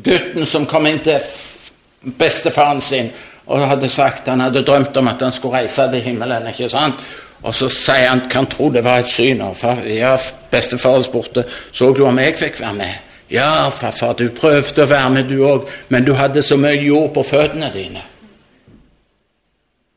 gutten 0.00 0.46
som 0.48 0.64
kom 0.66 0.86
inn 0.88 1.02
til 1.04 1.20
bestefaren 2.02 2.80
sin 2.80 3.10
og 3.46 3.66
hadde 3.68 3.88
sagt 3.90 4.28
han 4.30 4.40
hadde 4.40 4.62
drømt 4.64 4.96
om 4.96 5.08
at 5.10 5.22
han 5.22 5.32
skulle 5.32 5.62
reise 5.62 5.88
til 5.90 6.00
himmelen. 6.00 6.48
ikke 6.48 6.68
sant? 6.68 6.94
Og 7.42 7.54
så 7.54 7.68
sier 7.68 8.08
han 8.08 8.28
kan 8.30 8.46
tro 8.46 8.70
det 8.70 8.84
var 8.84 9.02
et 9.02 9.10
syn. 9.10 9.40
Og 9.42 9.56
far, 9.56 9.82
ja, 9.86 10.14
Bestefar 10.50 11.02
spurte 11.02 11.44
så 11.72 11.90
du 11.92 12.04
om 12.06 12.18
jeg 12.18 12.38
fikk 12.38 12.60
være 12.60 12.78
med. 12.78 13.10
Ja, 13.32 13.68
farfar, 13.70 14.12
du 14.18 14.28
prøvde 14.36 14.84
å 14.84 14.88
være 14.90 15.10
med, 15.10 15.30
du 15.30 15.40
òg, 15.48 15.68
men 15.88 16.04
du 16.04 16.12
hadde 16.14 16.42
så 16.44 16.58
mye 16.60 16.76
jord 16.76 17.14
på 17.14 17.24
føttene 17.24 17.70
dine. 17.72 18.02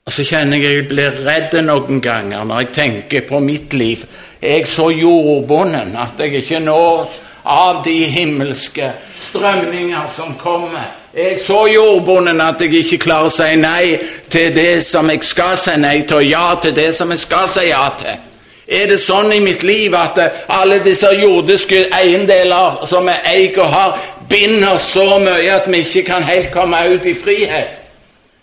Og 0.06 0.14
så 0.14 0.24
kjenner 0.24 0.62
jeg 0.62 0.78
jeg 0.78 0.88
blir 0.88 1.18
redd 1.26 1.56
noen 1.66 2.00
ganger 2.02 2.46
når 2.46 2.62
jeg 2.62 2.74
tenker 2.78 3.26
på 3.28 3.42
mitt 3.44 3.74
liv. 3.74 4.06
Jeg 4.40 4.62
er 4.62 4.70
så 4.70 4.88
jordbunden 4.94 5.96
at 5.98 6.22
jeg 6.22 6.44
ikke 6.44 6.62
nås 6.64 7.20
av 7.46 7.84
de 7.86 8.04
himmelske 8.04 8.92
strømninger 9.18 10.10
som 10.16 10.36
kommer. 10.36 10.92
Jeg 11.16 11.40
så 11.46 11.68
jordbonden 11.72 12.42
at 12.42 12.62
jeg 12.62 12.74
ikke 12.82 12.98
klarer 13.06 13.30
å 13.30 13.34
si 13.34 13.56
nei 13.56 13.96
til 14.30 14.52
det 14.56 14.82
som 14.84 15.10
jeg 15.10 15.24
skal 15.24 15.56
si 15.58 15.78
nei 15.80 16.02
til, 16.02 16.18
og 16.18 16.28
ja 16.28 16.48
til 16.62 16.76
det 16.76 16.90
som 16.96 17.14
jeg 17.14 17.22
skal 17.24 17.48
si 17.50 17.70
ja 17.70 17.86
til. 17.98 18.18
Er 18.66 18.90
det 18.90 19.00
sånn 19.00 19.32
i 19.32 19.40
mitt 19.40 19.64
liv 19.64 19.94
at 19.96 20.20
alle 20.50 20.82
disse 20.84 21.12
jordiske 21.14 21.86
eiendeler 21.94 22.84
som 22.90 23.06
vi 23.06 23.16
eier 23.32 23.62
og 23.62 23.72
har, 23.72 24.06
binder 24.30 24.78
så 24.82 25.20
mye 25.22 25.54
at 25.54 25.70
vi 25.70 25.86
ikke 25.86 26.08
kan 26.10 26.24
helt 26.26 26.52
komme 26.52 26.82
ut 26.92 27.06
i 27.06 27.14
frihet? 27.14 27.82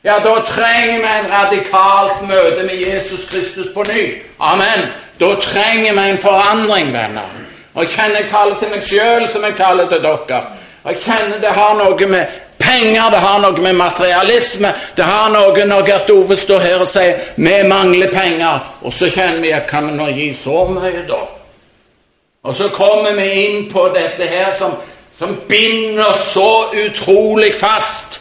ja, 0.03 0.19
da 0.19 0.41
trenger 0.43 0.99
vi 0.99 1.11
en 1.19 1.31
radikalt 1.31 2.23
møte 2.27 2.65
med 2.67 2.75
Jesus 2.75 3.29
Kristus 3.31 3.69
på 3.75 3.83
ny. 3.87 4.23
Amen. 4.39 4.89
Da 5.21 5.35
trenger 5.39 5.95
vi 5.95 6.09
en 6.11 6.19
forandring, 6.19 6.91
venner. 6.93 7.42
Og 7.75 7.83
jeg 7.85 7.91
kjenner 7.95 8.21
jeg 8.21 8.31
taler 8.31 8.57
til 8.61 8.73
meg 8.73 8.87
sjøl 8.87 9.29
som 9.33 9.45
jeg 9.47 9.57
taler 9.57 9.89
til 9.89 10.03
dere. 10.05 10.41
Jeg 10.85 10.99
kjenner 11.05 11.39
det 11.41 11.53
har 11.57 11.77
noe 11.79 12.09
med 12.11 12.41
penger, 12.63 13.11
det 13.11 13.21
har 13.23 13.39
noe 13.43 13.63
med 13.63 13.77
materialisme 13.79 14.73
Det 14.97 15.05
har 15.07 15.31
noe 15.31 15.65
når 15.67 15.87
Gert 15.87 16.11
Ove 16.11 16.37
står 16.37 16.61
her 16.61 16.81
og 16.81 16.89
sier 16.89 17.19
'vi 17.37 17.63
mangler 17.69 18.09
penger', 18.09 18.61
og 18.83 18.93
så 18.93 19.11
kjenner 19.11 19.41
vi 19.41 19.51
at 19.51 19.67
kan 19.67 19.87
vi 19.87 19.93
nå 19.93 20.07
gi 20.07 20.35
så 20.45 20.67
mye, 20.67 21.07
da? 21.09 21.23
Og 22.45 22.57
så 22.57 22.69
kommer 22.69 23.15
vi 23.15 23.31
inn 23.31 23.73
på 23.73 23.89
dette 23.95 24.27
her 24.27 24.53
som, 24.59 24.73
som 25.19 25.41
binder 25.49 26.13
så 26.33 26.65
utrolig 26.87 27.55
fast. 27.55 28.21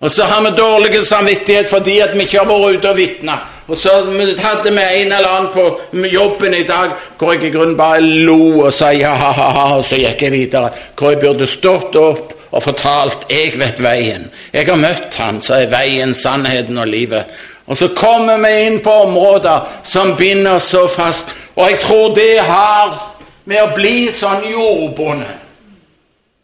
Og 0.00 0.10
så 0.10 0.24
har 0.24 0.42
vi 0.42 0.56
dårlig 0.56 1.06
samvittighet 1.06 1.70
fordi 1.70 1.98
at 1.98 2.14
vi 2.14 2.22
ikke 2.22 2.38
har 2.38 2.46
vært 2.46 2.78
ute 2.78 2.90
og 2.90 2.96
vitna. 2.96 3.38
Og 3.68 3.76
så 3.76 3.92
hadde 4.40 4.70
vi 4.70 4.82
en 5.02 5.12
eller 5.12 5.28
annen 5.28 5.50
på 5.52 6.06
jobben 6.08 6.54
i 6.56 6.64
dag 6.68 6.94
hvor 7.18 7.34
jeg 7.34 7.50
i 7.50 7.52
grunnen 7.52 7.76
bare 7.76 8.00
lo 8.00 8.64
og 8.64 8.72
sa 8.72 8.90
ja, 8.96 9.12
ha, 9.12 9.32
ha, 9.36 9.48
ha, 9.52 9.66
og 9.76 9.84
så 9.84 9.98
gikk 10.00 10.24
jeg 10.24 10.32
videre. 10.32 10.70
Hvor 10.96 11.12
jeg 11.12 11.20
burde 11.20 11.46
stått 11.46 11.96
opp 12.00 12.32
og 12.50 12.62
fortalt 12.64 13.26
'jeg 13.28 13.58
vet 13.60 13.80
veien'. 13.80 14.30
Jeg 14.52 14.66
har 14.66 14.76
møtt 14.76 15.14
han, 15.14 15.40
så 15.40 15.54
er 15.54 15.66
veien 15.66 16.14
sannheten 16.14 16.78
og 16.78 16.86
livet. 16.88 17.24
Og 17.66 17.76
så 17.76 17.88
kommer 17.88 18.38
vi 18.40 18.66
inn 18.66 18.80
på 18.80 18.90
områder 18.90 19.60
som 19.82 20.16
binder 20.16 20.58
så 20.58 20.88
fast, 20.88 21.28
og 21.56 21.70
jeg 21.70 21.80
tror 21.80 22.14
det 22.14 22.40
har 22.40 23.12
med 23.44 23.62
å 23.62 23.74
bli 23.74 24.08
sånn 24.12 24.48
jordbonde 24.50 25.47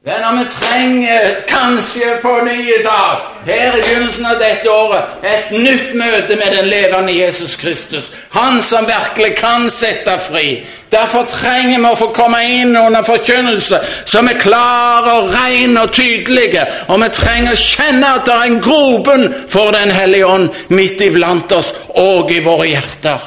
Venner, 0.07 0.39
vi 0.39 0.45
trenger 0.51 1.21
kanskje 1.49 2.17
på 2.23 2.29
nye 2.29 2.79
dag, 2.85 3.21
her 3.47 3.79
i 3.79 3.81
begynnelsen 3.81 4.27
av 4.27 4.35
dette 4.37 4.69
året, 4.69 5.13
et 5.25 5.53
nytt 5.57 5.95
møte 5.97 6.37
med 6.37 6.51
den 6.53 6.67
levende 6.69 7.13
Jesus 7.17 7.55
Kristus. 7.57 8.11
Han 8.35 8.61
som 8.63 8.85
virkelig 8.85 9.31
kan 9.39 9.65
sette 9.73 10.19
fri. 10.21 10.59
Derfor 10.93 11.25
trenger 11.25 11.81
vi 11.81 11.89
å 11.89 11.97
få 11.97 12.11
komme 12.13 12.43
inn 12.45 12.77
under 12.77 13.07
forkynnelse 13.07 13.81
som 14.05 14.29
er 14.29 14.37
klar 14.43 15.09
og 15.09 15.31
ren 15.33 15.81
og 15.81 15.95
tydelige. 15.97 16.67
Og 16.93 17.01
vi 17.01 17.09
trenger 17.17 17.57
å 17.57 17.63
kjenne 17.63 18.11
at 18.19 18.29
det 18.29 18.35
er 18.35 18.51
en 18.51 18.61
grobunn 18.67 19.25
for 19.49 19.73
Den 19.73 19.91
hellige 19.91 20.29
ånd 20.29 20.51
midt 20.69 21.01
iblant 21.01 21.57
oss 21.57 21.73
og 21.97 22.29
i 22.29 22.43
våre 22.45 22.69
hjerter. 22.75 23.25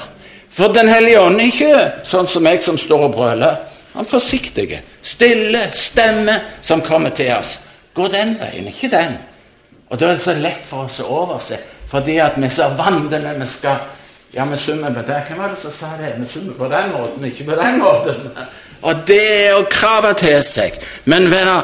For 0.53 0.69
Den 0.77 0.93
hellige 0.93 1.25
ånd 1.25 1.41
er 1.41 1.49
ikke 1.49 1.89
sånn 2.05 2.29
som 2.29 2.45
jeg 2.45 2.61
som 2.69 2.77
står 2.77 3.09
og 3.09 3.17
brøler. 3.17 3.57
Han 3.97 4.05
forsiktige, 4.05 4.81
stille 5.01 5.59
stemme 5.73 6.35
som 6.61 6.81
kommer 6.85 7.09
til 7.09 7.31
oss. 7.33 7.59
Gå 7.97 8.05
den 8.13 8.35
veien, 8.37 8.67
ikke 8.69 8.91
den. 8.93 9.15
Og 9.89 9.97
da 9.97 10.11
er 10.11 10.19
det 10.19 10.21
så 10.21 10.35
lett 10.37 10.67
for 10.69 10.85
oss 10.85 10.99
å 11.01 11.07
overse, 11.23 11.57
fordi 11.89 12.19
at 12.21 12.37
vi 12.37 12.49
ser 12.53 12.75
vandene 12.77 13.33
vi 13.39 13.47
skal 13.49 13.93
Ja, 14.35 14.45
vi 14.45 14.57
summer 14.59 14.91
på 14.91 15.01
det. 15.07 15.21
Hvem 15.27 15.37
var 15.39 15.49
det 15.49 15.59
som 15.61 15.71
sa 15.71 15.87
det? 15.97 16.11
Vi 16.19 16.25
summer 16.27 16.53
på 16.53 16.67
den 16.69 16.91
måten, 16.91 17.25
ikke 17.25 17.45
på 17.47 17.55
den 17.55 17.77
måten. 17.79 18.25
Og 18.81 19.05
det 19.07 19.21
er 19.47 19.55
å 19.55 19.63
krave 19.71 20.11
til 20.19 20.35
seg. 20.43 20.75
Men 21.05 21.29
venner, 21.31 21.63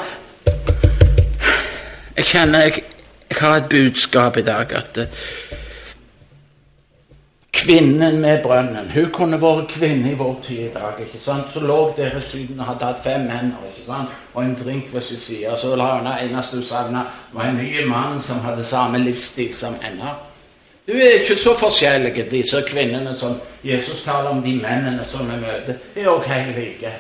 jeg 2.15 2.25
kjenner 2.31 2.63
jeg, 2.65 2.85
jeg 3.29 3.37
har 3.41 3.57
et 3.57 3.69
budskap 3.69 4.39
i 4.39 4.45
dag 4.47 4.73
at 4.79 5.03
Kvinnen 7.53 8.19
med 8.21 8.41
brønnen. 8.43 8.91
Hun 8.93 9.11
kunne 9.13 9.37
vært 9.41 9.69
kvinne 9.75 10.11
i 10.11 10.17
vår 10.17 10.39
tid 10.43 10.59
i 10.59 10.71
dag. 10.73 10.97
ikke 10.99 11.19
sant? 11.21 11.51
Så 11.53 11.59
lå 11.59 11.93
dere 11.97 12.21
Syden 12.21 12.59
og 12.59 12.65
hadde 12.65 12.85
hatt 12.85 13.03
fem 13.03 13.29
hender 13.29 13.69
ikke 13.69 13.85
sant? 13.85 14.09
og 14.33 14.43
en 14.43 14.57
drink 14.63 14.93
ved 14.93 15.01
sin 15.01 15.17
side. 15.17 15.53
Så 15.57 15.75
la 15.75 15.97
hun 15.97 16.07
eneste 16.07 16.55
hun 16.57 16.65
savna, 16.65 17.03
var 17.31 17.45
en 17.45 17.57
ny 17.57 17.85
mann 17.85 18.21
som 18.21 18.39
hadde 18.39 18.63
samme 18.63 18.97
livsstil 18.97 19.53
som 19.55 19.75
henne. 19.81 20.15
Hun 20.87 20.95
er 20.95 21.21
ikke 21.21 21.35
så 21.39 21.53
forskjellige, 21.57 22.25
disse 22.31 22.63
kvinnene 22.67 23.15
som 23.17 23.37
Jesus 23.63 24.03
taler 24.03 24.29
om, 24.29 24.41
de 24.43 24.55
mennene 24.55 25.05
som 25.07 25.29
vi 25.29 25.37
møter. 25.39 25.77
er 25.95 26.07
ok 26.07 26.27
like. 26.57 26.91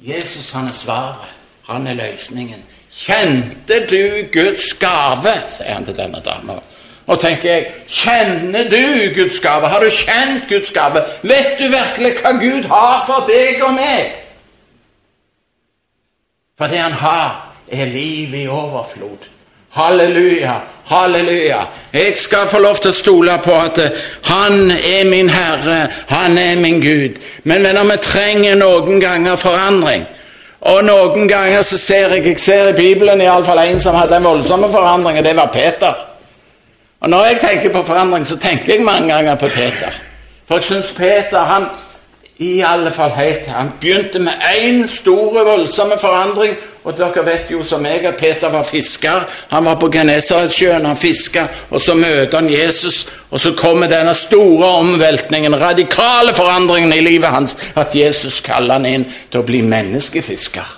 Jesus 0.00 0.50
han 0.50 0.66
er 0.66 0.72
svaret. 0.72 1.28
Han 1.68 1.86
er 1.86 1.94
løsningen. 1.94 2.62
Kjente 2.90 3.86
du 3.90 4.26
Guds 4.32 4.74
gave? 4.74 5.34
sier 5.52 5.74
han 5.74 5.84
til 5.84 5.96
denne 5.96 6.22
dama. 6.24 6.58
Og 7.10 7.18
tenker 7.18 7.48
jeg, 7.50 7.66
kjenner 7.88 8.68
du 8.70 9.14
Guds 9.16 9.40
gave? 9.42 9.68
Har 9.68 9.82
du 9.82 9.90
kjent 9.90 10.44
Guds 10.48 10.70
gave? 10.70 11.02
Vet 11.26 11.56
du 11.58 11.66
virkelig 11.72 12.12
hva 12.20 12.32
Gud 12.38 12.68
har 12.70 13.00
for 13.08 13.26
deg 13.26 13.62
og 13.66 13.72
meg? 13.74 14.12
For 16.58 16.70
det 16.70 16.78
han 16.78 16.94
har, 17.00 17.32
er 17.72 17.90
liv 17.90 18.34
i 18.34 18.44
overflod. 18.46 19.26
Halleluja, 19.74 20.54
halleluja. 20.86 21.58
Jeg 21.92 22.12
skal 22.18 22.46
få 22.50 22.60
lov 22.62 22.78
til 22.82 22.92
å 22.92 22.94
stole 22.94 23.36
på 23.42 23.54
at 23.54 23.78
eh, 23.78 23.98
Han 24.30 24.70
er 24.70 25.04
min 25.06 25.30
Herre, 25.30 25.88
Han 26.10 26.38
er 26.38 26.56
min 26.62 26.80
Gud. 26.82 27.18
Men 27.42 27.66
venner, 27.66 27.86
vi 27.90 27.96
trenger 28.02 28.58
noen 28.58 29.00
ganger 29.02 29.38
forandring. 29.38 30.06
Og 30.60 30.84
noen 30.84 31.26
ganger 31.30 31.62
så 31.66 31.78
ser 31.78 32.14
jeg 32.14 32.26
jeg 32.26 32.38
ser 32.38 32.70
i 32.70 32.76
Bibelen 32.76 33.22
iallfall 33.22 33.62
en 33.64 33.80
som 33.80 33.98
hadde 33.98 34.18
en 34.18 34.30
voldsom 34.30 34.66
forandring, 34.70 35.18
og 35.18 35.24
det 35.24 35.36
var 35.36 35.50
Peter. 35.54 36.06
Og 37.00 37.10
når 37.10 37.24
jeg 37.26 37.40
tenker 37.40 37.72
på 37.72 37.86
forandring, 37.86 38.26
så 38.26 38.36
tenker 38.36 38.74
jeg 38.74 38.84
mange 38.84 39.12
ganger 39.14 39.34
på 39.34 39.48
Peter. 39.48 39.94
For 40.48 40.60
jeg 40.60 40.64
syns 40.64 40.92
Peter 40.96 41.44
han 41.46 41.70
i 42.40 42.62
alle 42.64 42.90
fall 42.90 43.10
helt 43.10 43.46
Han 43.46 43.72
begynte 43.80 44.18
med 44.18 44.32
én 44.56 44.86
stor, 44.88 45.44
voldsom 45.44 45.92
forandring, 46.00 46.54
og 46.84 46.96
dere 46.96 47.24
vet 47.26 47.50
jo 47.52 47.60
som 47.64 47.82
meg 47.84 48.06
at 48.08 48.16
Peter 48.16 48.48
var 48.48 48.64
fisker. 48.64 49.26
Han 49.50 49.64
var 49.64 49.76
på 49.76 49.90
Genesaretsjøen, 49.92 50.86
han 50.86 50.96
fiska, 50.96 51.44
og 51.70 51.80
så 51.80 51.94
møter 51.94 52.38
han 52.40 52.48
Jesus. 52.50 53.06
Og 53.30 53.40
så 53.40 53.52
kommer 53.52 53.88
denne 53.88 54.14
store 54.14 54.66
omveltningen, 54.80 55.60
radikale 55.60 56.32
forandringen 56.34 56.92
i 56.96 57.04
livet 57.04 57.28
hans, 57.28 57.56
at 57.76 57.94
Jesus 57.94 58.40
kaller 58.40 58.80
han 58.80 58.88
inn 58.88 59.04
til 59.30 59.42
å 59.42 59.46
bli 59.46 59.60
menneskefisker. 59.62 60.76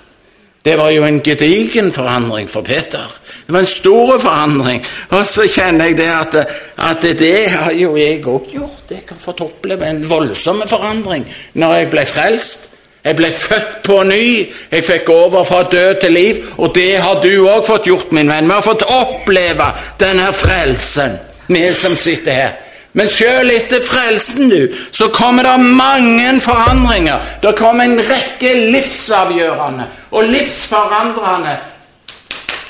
Det 0.64 0.74
var 0.78 0.90
jo 0.90 1.06
en 1.06 1.22
gedigen 1.22 1.92
forandring 1.92 2.50
for 2.50 2.66
Peter. 2.66 3.06
Det 3.46 3.52
var 3.52 3.60
en 3.60 3.66
stor 3.66 4.18
forandring. 4.18 4.84
Og 5.10 5.24
så 5.26 5.46
kjenner 5.50 5.90
jeg 5.90 5.98
det 5.98 6.10
at, 6.10 6.36
at 6.78 7.06
det 7.18 7.50
har 7.50 7.72
jo 7.74 7.96
jeg 7.98 8.20
òg 8.24 8.52
gjort. 8.54 8.90
Jeg 8.90 9.06
har 9.08 9.18
fått 9.20 9.42
oppleve 9.44 9.88
en 9.88 10.04
voldsom 10.08 10.62
forandring 10.66 11.26
når 11.58 11.74
jeg 11.74 11.90
ble 11.90 12.06
frelst. 12.06 12.68
Jeg 13.02 13.16
ble 13.18 13.32
født 13.34 13.80
på 13.82 13.96
ny. 14.06 14.24
Jeg 14.70 14.84
fikk 14.86 15.08
over 15.10 15.44
fra 15.44 15.64
død 15.66 15.94
til 16.04 16.12
liv. 16.14 16.42
Og 16.58 16.74
det 16.74 17.00
har 17.02 17.18
du 17.22 17.32
òg 17.50 17.66
fått 17.66 17.88
gjort, 17.90 18.12
min 18.14 18.30
venn. 18.30 18.46
Vi 18.46 18.54
har 18.54 18.66
fått 18.66 18.86
oppleve 18.86 19.72
denne 19.98 20.28
frelsen, 20.32 21.18
vi 21.50 21.64
som 21.74 21.96
sitter 21.98 22.38
her. 22.38 22.60
Men 22.92 23.08
sjøl 23.08 23.48
etter 23.54 23.80
frelsen, 23.80 24.50
du, 24.52 24.74
så 24.92 25.08
kommer 25.16 25.48
det 25.48 25.56
mange 25.64 26.28
forandringer. 26.44 27.24
Det 27.42 27.54
kommer 27.58 27.88
en 27.88 28.02
rekke 28.04 28.52
livsavgjørende 28.74 29.88
og 30.12 30.28
livsforandrende 30.28 31.56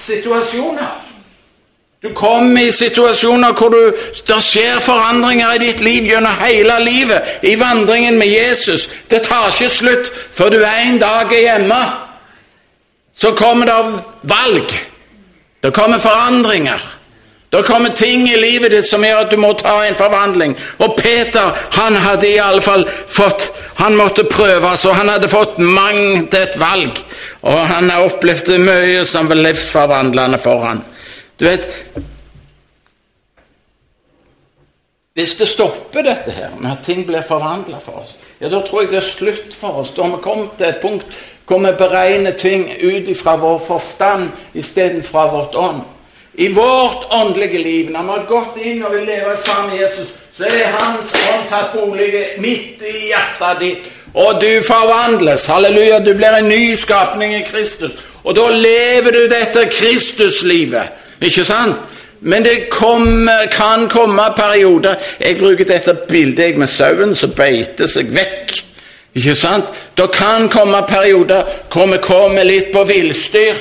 situasjoner. 0.07 1.03
Du 2.03 2.15
kommer 2.15 2.63
i 2.63 2.73
situasjoner 2.75 3.53
hvor 3.55 3.71
det 3.71 4.39
skjer 4.43 4.81
forandringer 4.83 5.55
i 5.55 5.61
ditt 5.63 5.83
liv 5.87 6.09
gjennom 6.11 6.41
hele 6.41 6.79
livet, 6.83 7.37
i 7.47 7.55
vandringen 7.61 8.19
med 8.19 8.27
Jesus. 8.27 8.89
Det 9.11 9.23
tar 9.29 9.53
ikke 9.53 9.71
slutt 9.71 10.11
før 10.11 10.51
du 10.51 10.59
en 10.67 10.99
dag 10.99 11.31
er 11.31 11.45
hjemme. 11.47 11.79
Så 13.15 13.35
kommer 13.39 13.71
det 13.71 14.03
valg. 14.23 14.75
Det 15.63 15.71
kommer 15.75 16.03
forandringer. 16.03 17.02
Det 17.53 17.63
kommer 17.63 17.89
ting 17.89 18.29
i 18.29 18.37
livet 18.41 18.71
ditt 18.73 18.87
som 18.89 19.03
gjør 19.05 19.27
at 19.27 19.33
du 19.33 19.37
må 19.37 19.51
ta 19.61 19.75
en 19.85 19.97
forvandling. 19.97 20.55
Og 20.81 20.95
Peter 20.97 21.51
han 21.77 21.99
hadde 22.01 22.31
i 22.31 22.39
alle 22.41 22.63
fall 22.65 22.87
fått 22.89 23.51
Han 23.83 23.97
måtte 23.97 24.25
prøves, 24.25 24.85
og 24.87 24.95
han 24.95 25.09
hadde 25.09 25.29
fått 25.29 25.59
mangt 25.59 26.35
et 26.39 26.57
valg. 26.61 27.01
Og 27.43 27.59
han 27.59 27.91
har 27.91 28.07
opplevd 28.07 28.53
mye 28.63 29.05
som 29.09 29.29
var 29.29 29.41
livsforvandlende 29.41 30.39
for 30.41 30.65
han. 30.65 30.83
Du 31.37 31.45
vet 31.49 31.79
Hvis 35.13 35.35
det 35.37 35.49
stopper 35.49 36.07
dette 36.09 36.33
her, 36.33 36.53
med 36.57 36.71
at 36.73 36.85
ting 36.87 37.05
blir 37.05 37.25
forvandla 37.27 37.83
for 37.85 38.01
oss, 38.01 38.15
ja, 38.41 38.49
da 38.49 38.63
tror 38.65 38.87
jeg 38.87 38.95
det 38.95 39.03
er 39.03 39.11
slutt 39.11 39.53
for 39.53 39.83
oss. 39.83 39.93
Da 39.93 40.07
har 40.07 40.17
vi 40.17 40.23
kommet 40.25 40.57
til 40.57 40.71
et 40.71 40.81
punkt 40.81 41.25
hvor 41.47 41.61
vi 41.61 41.73
beregner 41.77 42.33
ting 42.33 42.71
ut 42.81 43.11
fra 43.19 43.37
vår 43.37 43.59
forstand 43.67 44.31
istedenfor 44.55 45.35
vårt 45.37 45.59
ånd. 45.59 45.83
I 46.35 46.49
vårt 46.49 47.13
åndelige 47.13 47.59
liv, 47.59 47.91
når 47.91 48.03
vi 48.03 48.09
har 48.09 48.23
gått 48.29 48.61
inn 48.65 48.85
og 48.85 48.95
vil 48.95 49.05
leve 49.05 49.35
sammen 49.37 49.71
med 49.71 49.83
Jesus, 49.83 50.15
så 50.33 50.49
er 50.49 50.71
Hans 50.79 51.13
ånd 51.29 51.51
tatt 51.51 51.75
bolig 51.77 52.23
midt 52.41 52.81
i 52.89 53.11
hjertet 53.11 53.61
ditt, 53.61 53.91
og 54.15 54.41
du 54.41 54.63
forvandles. 54.65 55.45
Halleluja, 55.49 55.99
du 56.01 56.15
blir 56.17 56.39
en 56.39 56.49
ny 56.49 56.77
skapning 56.77 57.35
i 57.37 57.45
Kristus. 57.45 57.99
Og 58.25 58.37
da 58.37 58.49
lever 58.49 59.13
du 59.13 59.23
dette 59.29 59.67
Kristuslivet. 59.73 60.93
Ikke 61.21 61.45
sant? 61.45 61.77
Men 62.21 62.45
det 62.45 62.69
kom, 62.71 63.29
kan 63.51 63.89
komme 63.91 64.29
perioder 64.37 64.95
Jeg 65.19 65.41
bruker 65.41 65.67
dette 65.67 65.95
bildet 66.09 66.59
med 66.59 66.71
sauen 66.71 67.17
som 67.19 67.33
beiter 67.35 67.89
seg 67.91 68.13
vekk. 68.15 68.55
Ikke 69.19 69.35
sant? 69.35 69.69
Det 69.99 70.09
kan 70.15 70.49
komme 70.49 70.85
perioder 70.89 71.43
hvor 71.73 71.91
vi 71.91 71.99
kommer 72.05 72.47
litt 72.47 72.71
på 72.73 72.85
villstyr. 72.89 73.59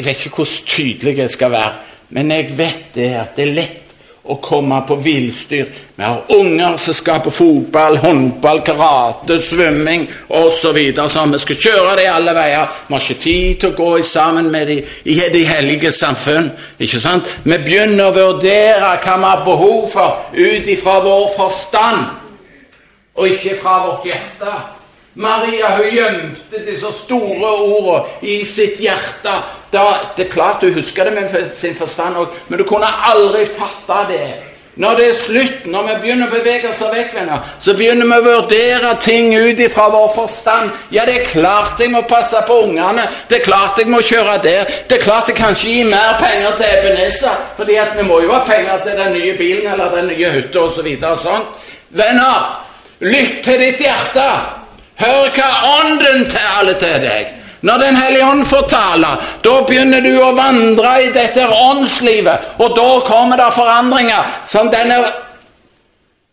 Jeg 0.00 0.06
vet 0.06 0.22
ikke 0.24 0.40
hvor 0.40 0.48
tydelig 0.64 1.18
jeg 1.18 1.30
skal 1.30 1.50
være, 1.52 1.72
men 2.16 2.30
jeg 2.32 2.54
vet 2.56 2.84
det 2.94 3.08
at 3.20 3.34
det 3.36 3.42
er 3.44 3.50
lett 3.58 3.90
å 4.32 4.38
komme 4.40 4.78
på 4.88 4.96
villstyr. 5.04 5.66
Vi 5.98 6.00
har 6.06 6.32
unger 6.32 6.78
som 6.80 6.96
skal 6.96 7.20
på 7.20 7.32
fotball, 7.34 7.98
håndball, 8.00 8.62
karate, 8.64 9.36
svømming 9.44 10.06
osv. 10.40 10.80
Så. 11.04 11.26
Vi 11.34 11.42
skal 11.44 11.60
kjøre 11.66 11.98
dem 12.00 12.14
alle 12.14 12.34
veier. 12.38 12.72
Vi 12.88 12.96
har 12.96 13.04
ikke 13.04 13.26
tid 13.26 13.60
til 13.60 13.74
å 13.74 13.76
gå 13.76 13.90
sammen 14.08 14.48
med 14.48 14.72
dem 14.72 14.96
i 15.04 15.20
de 15.36 15.44
hellige 15.52 15.92
samfunn. 15.92 16.48
ikke 16.80 17.04
sant? 17.04 17.28
Vi 17.44 17.60
begynner 17.60 18.08
å 18.08 18.16
vurdere 18.16 18.96
hva 19.04 19.20
vi 19.20 19.30
har 19.34 19.46
behov 19.52 19.88
for 19.92 20.32
ut 20.32 20.74
ifra 20.78 21.00
vår 21.04 21.32
forstand, 21.36 22.04
og 23.20 23.28
ikke 23.36 23.60
fra 23.60 23.82
vårt 23.84 24.08
hjerte. 24.08 24.79
Maria 25.20 25.74
hun 25.76 25.88
gjemte 25.92 26.60
disse 26.64 26.92
store 26.96 27.54
ordene 27.60 28.20
i 28.24 28.40
sitt 28.48 28.80
hjerte 28.80 29.34
da, 29.70 29.84
det 30.16 30.26
er 30.26 30.30
klart 30.32 30.64
du 30.64 30.72
husker 30.74 31.06
det 31.06 31.14
med 31.14 31.50
sin 31.56 31.76
forstand 31.78 32.18
òg, 32.18 32.38
men 32.48 32.58
du 32.58 32.66
kunne 32.66 32.88
aldri 33.06 33.44
fatte 33.46 33.98
det. 34.10 34.30
Når 34.80 34.96
det 34.96 35.06
er 35.10 35.16
slutt, 35.18 35.64
når 35.68 35.86
vi 35.86 35.94
begynner 36.02 36.30
å 36.30 36.32
bevege 36.32 36.70
oss 36.70 36.80
vekk, 36.80 37.14
venner, 37.18 37.42
så 37.60 37.74
begynner 37.76 38.06
vi 38.06 38.16
å 38.16 38.24
vurdere 38.24 38.92
ting 39.02 39.34
ut 39.34 39.58
ifra 39.60 39.88
vår 39.92 40.06
forstand. 40.14 40.70
Ja, 40.94 41.04
det 41.06 41.16
er 41.18 41.26
klart 41.28 41.82
jeg 41.82 41.92
må 41.92 42.00
passe 42.08 42.40
på 42.48 42.60
ungene. 42.64 43.04
Det 43.28 43.40
er 43.40 43.44
klart 43.44 43.78
jeg 43.82 43.90
må 43.92 44.00
kjøre 44.06 44.38
der. 44.42 44.70
Det 44.88 44.96
er 44.98 45.04
klart 45.04 45.28
jeg 45.28 45.36
kan 45.38 45.58
ikke 45.58 45.74
gi 45.74 45.82
mer 45.90 46.16
penger 46.22 46.56
til 46.58 46.70
Ebenezer, 46.70 47.42
fordi 47.58 47.76
at 47.82 47.92
vi 47.98 48.06
må 48.08 48.22
jo 48.24 48.32
ha 48.32 48.40
penger 48.46 48.86
til 48.86 48.96
den 49.02 49.12
nye 49.18 49.34
bilen 49.38 49.74
eller 49.74 49.92
den 49.98 50.08
nye 50.14 50.32
hytta 50.38 50.64
osv. 50.64 50.86
Så 50.86 51.12
og 51.12 51.20
sånt. 51.26 51.68
Venner, 52.00 52.48
lytt 53.04 53.44
til 53.44 53.60
ditt 53.60 53.84
hjerte. 53.84 54.30
Hør 55.00 55.30
hva 55.34 55.50
Ånden 55.80 56.26
taler 56.28 56.76
til 56.80 56.98
deg. 57.04 57.36
Når 57.60 57.78
Den 57.78 57.96
hellige 57.96 58.26
ånd 58.26 58.44
får 58.48 58.68
tale, 58.72 59.08
da 59.44 59.54
begynner 59.68 60.00
du 60.00 60.14
å 60.16 60.32
vandre 60.36 60.94
i 61.04 61.10
dette 61.12 61.44
åndslivet, 61.44 62.54
og 62.56 62.76
da 62.76 62.86
kommer 63.04 63.36
det 63.36 63.50
forandringer 63.52 64.30
som 64.48 64.70
denne, 64.72 64.96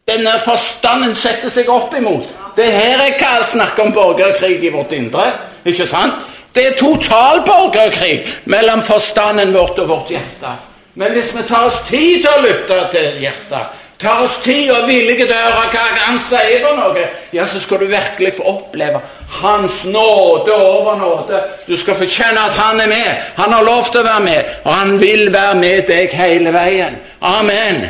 denne 0.08 0.38
forstanden 0.46 1.16
setter 1.20 1.52
seg 1.52 1.68
opp 1.72 1.96
imot. 2.00 2.30
Det 2.56 2.70
her 2.72 3.04
er 3.04 3.18
hva 3.20 3.34
jeg 3.36 3.50
snakker 3.52 3.86
om 3.86 3.94
borgerkrig 3.94 4.64
i 4.64 4.72
vårt 4.72 4.96
indre. 4.96 5.28
ikke 5.68 5.88
sant? 5.88 6.24
Det 6.56 6.64
er 6.68 6.80
total 6.80 7.44
borgerkrig 7.46 8.24
mellom 8.46 8.82
forstanden 8.82 9.52
vårt 9.54 9.80
og 9.84 9.92
vårt 9.92 10.16
hjerte. 10.16 10.56
Men 10.98 11.12
hvis 11.14 11.36
vi 11.36 11.44
tar 11.46 11.68
oss 11.68 11.84
tid 11.86 12.24
til 12.24 12.32
å 12.32 12.42
lytte 12.42 12.80
til 12.96 13.20
hjertet, 13.22 13.76
tar 14.00 14.24
oss 14.24 14.38
tid 14.46 14.72
og 14.72 14.88
villige 14.88 15.26
til 15.26 15.34
å 15.34 15.44
høre 15.44 15.70
hva 15.74 15.86
han 16.04 16.20
sier 16.22 16.62
for 16.66 16.78
noe, 16.78 17.06
ja, 17.34 17.46
så 17.50 17.62
skal 17.62 17.82
du 17.82 17.88
virkelig 17.92 18.36
få 18.38 18.50
oppleve 18.56 19.02
Hans 19.28 19.84
nåde 19.86 20.54
over 20.56 20.96
nåde. 20.96 21.42
Du 21.68 21.78
skal 21.78 21.98
få 22.00 22.06
kjenne 22.08 22.46
at 22.48 22.56
han 22.56 22.80
er 22.80 22.88
med. 22.88 23.24
Han 23.36 23.54
har 23.54 23.64
lov 23.64 23.90
til 23.92 24.00
å 24.00 24.06
være 24.08 24.24
med, 24.24 24.52
og 24.64 24.74
han 24.74 25.00
vil 25.02 25.34
være 25.34 25.56
med 25.60 25.82
deg 25.90 26.14
hele 26.16 26.54
veien. 26.56 26.96
Amen. 27.22 27.82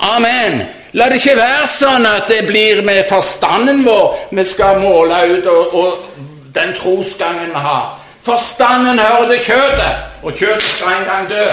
Amen. 0.00 0.62
La 0.96 1.10
det 1.12 1.20
ikke 1.20 1.36
være 1.38 1.66
sånn 1.70 2.06
at 2.08 2.32
det 2.32 2.46
blir 2.48 2.80
med 2.86 3.04
forstanden 3.10 3.84
vår 3.86 4.32
vi 4.34 4.44
skal 4.48 4.80
måle 4.80 5.20
ut 5.36 5.50
og, 5.52 5.74
og 5.76 6.24
den 6.56 6.72
trosgangen 6.80 7.52
vi 7.52 7.66
har. 7.66 7.92
Forstanden 8.24 8.98
hører 8.98 9.28
til 9.34 9.44
kjøttet, 9.52 10.08
og 10.24 10.32
kjøttet 10.32 10.66
skal 10.72 10.96
en 10.96 11.06
gang 11.12 11.28
dø. 11.30 11.44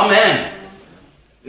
Amen. 0.00 0.59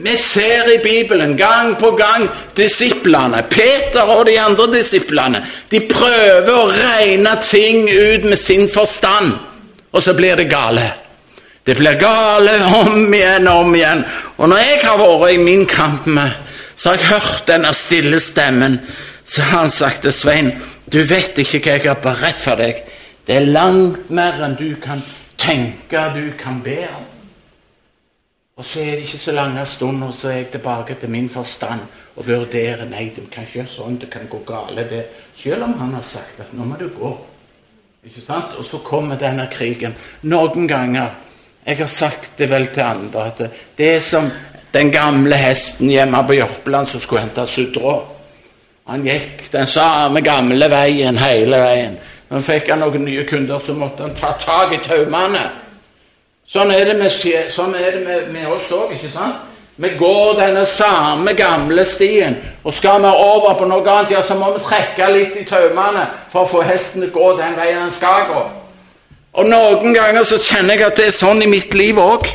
Vi 0.04 0.18
ser 0.18 0.70
i 0.74 0.80
Bibelen 0.82 1.36
gang 1.38 1.76
på 1.78 1.92
gang 1.92 2.26
disiplene, 2.58 3.44
Peter 3.50 4.10
og 4.10 4.26
de 4.26 4.40
andre 4.42 4.66
disiplene, 4.74 5.44
de 5.70 5.82
prøver 5.92 6.50
å 6.56 6.72
regne 6.72 7.36
ting 7.46 7.86
ut 7.90 8.26
med 8.26 8.40
sin 8.40 8.66
forstand, 8.72 9.36
og 9.92 10.02
så 10.02 10.16
blir 10.18 10.40
det 10.40 10.50
gale. 10.50 10.88
Det 11.64 11.76
blir 11.78 12.00
gale 12.02 12.56
om 12.80 13.14
igjen 13.14 13.48
og 13.52 13.68
om 13.68 13.76
igjen. 13.78 14.02
Og 14.42 14.50
når 14.50 14.64
jeg 14.64 14.80
har 14.88 14.98
vært 15.04 15.36
i 15.36 15.44
min 15.44 15.68
kamp 15.70 16.08
med, 16.10 16.34
så 16.76 16.90
har 16.90 16.98
jeg 16.98 17.12
hørt 17.12 17.48
denne 17.52 17.74
stille 17.78 18.20
stemmen. 18.20 18.80
Så 19.24 19.46
har 19.46 19.60
han 19.60 19.70
sagt 19.70 20.02
til 20.02 20.16
Svein, 20.16 20.50
du 20.90 21.04
vet 21.06 21.38
ikke 21.38 21.62
hva 21.62 21.78
jeg 21.78 21.86
har 21.86 22.02
beredt 22.02 22.42
for 22.42 22.58
deg. 22.58 22.82
Det 23.28 23.38
er 23.38 23.52
langt 23.54 24.10
mer 24.10 24.42
enn 24.42 24.58
du 24.58 24.72
kan 24.82 25.04
tenke 25.38 26.08
du 26.16 26.32
kan 26.42 26.58
be 26.66 26.82
om. 26.90 27.11
Og 28.62 28.66
så 28.66 28.80
er 28.80 28.92
det 28.92 29.08
ikke 29.08 29.18
så 29.18 29.32
lange 29.34 29.62
stunder, 29.66 30.12
så 30.14 30.28
er 30.30 30.36
jeg 30.36 30.50
tilbake 30.54 30.94
til 31.02 31.10
min 31.10 31.30
forstand 31.34 31.80
og 32.16 32.28
vurderer 32.28 32.86
Nei, 32.86 33.08
det 33.16 33.24
kan 33.34 33.48
ikke 33.48 33.56
gjøre 33.56 33.72
sånn, 33.72 33.96
det 33.98 34.10
kan 34.14 34.28
gå 34.30 34.38
gale, 34.46 34.84
det. 34.86 35.00
Selv 35.34 35.66
om 35.66 35.74
han 35.80 35.96
har 35.98 36.04
sagt 36.06 36.44
at 36.44 36.52
nå 36.54 36.68
må 36.70 36.78
du 36.78 36.92
gå. 36.94 37.10
Ikke 38.06 38.22
sant? 38.22 38.54
Og 38.62 38.68
så 38.68 38.78
kommer 38.86 39.18
denne 39.18 39.48
krigen. 39.50 39.96
Noen 40.30 40.68
ganger 40.70 41.10
Jeg 41.66 41.78
har 41.78 41.90
sagt 41.94 42.38
det 42.38 42.50
vel 42.50 42.68
til 42.74 42.82
andre 42.82 43.24
at 43.30 43.42
det 43.78 43.88
er 43.96 44.00
som 44.02 44.30
den 44.74 44.92
gamle 44.92 45.38
hesten 45.38 45.90
hjemme 45.90 46.22
på 46.28 46.34
Jørpeland 46.34 46.90
som 46.90 47.02
skulle 47.02 47.22
hente 47.22 47.46
suddra. 47.46 48.00
Han 48.90 49.06
gikk 49.06 49.44
den 49.54 49.70
samme 49.70 50.22
gamle 50.22 50.70
veien 50.70 51.18
hele 51.18 51.58
veien. 51.62 51.98
Men 52.30 52.46
fikk 52.46 52.70
han 52.74 52.82
noen 52.82 53.06
nye 53.06 53.26
kunder, 53.30 53.60
så 53.60 53.74
måtte 53.78 54.06
han 54.06 54.18
ta 54.18 54.34
tak 54.42 54.74
i 54.74 54.82
taumene. 54.86 55.61
Sånn 56.52 56.72
er 56.76 56.90
det 56.90 56.98
med, 57.00 57.14
sånn 57.54 57.76
er 57.80 57.94
det 57.96 58.02
med, 58.04 58.28
med 58.34 58.48
oss 58.52 58.74
òg, 58.76 58.92
ikke 58.98 59.12
sant? 59.14 59.48
Vi 59.82 59.90
går 59.96 60.34
denne 60.36 60.66
samme 60.68 61.32
gamle 61.34 61.86
stien, 61.88 62.36
og 62.68 62.76
skal 62.76 63.00
vi 63.02 63.08
over 63.08 63.56
på 63.56 63.70
noe 63.70 63.86
annet, 63.88 64.12
ja, 64.12 64.20
så 64.22 64.36
må 64.36 64.52
vi 64.58 64.66
trekke 64.66 65.08
litt 65.14 65.38
i 65.40 65.46
taumene 65.48 66.04
for 66.30 66.44
å 66.44 66.52
få 66.52 66.66
hesten 66.68 67.06
til 67.06 67.10
å 67.10 67.16
gå 67.16 67.30
den 67.40 67.56
veien 67.56 67.86
den 67.86 67.96
skal 67.96 68.28
gå. 68.28 68.44
Og 69.40 69.48
noen 69.48 69.96
ganger 69.96 70.28
så 70.28 70.42
kjenner 70.44 70.76
jeg 70.76 70.90
at 70.90 71.00
det 71.00 71.08
er 71.08 71.16
sånn 71.16 71.42
i 71.42 71.50
mitt 71.50 71.72
liv 71.74 71.98
òg. 72.04 72.28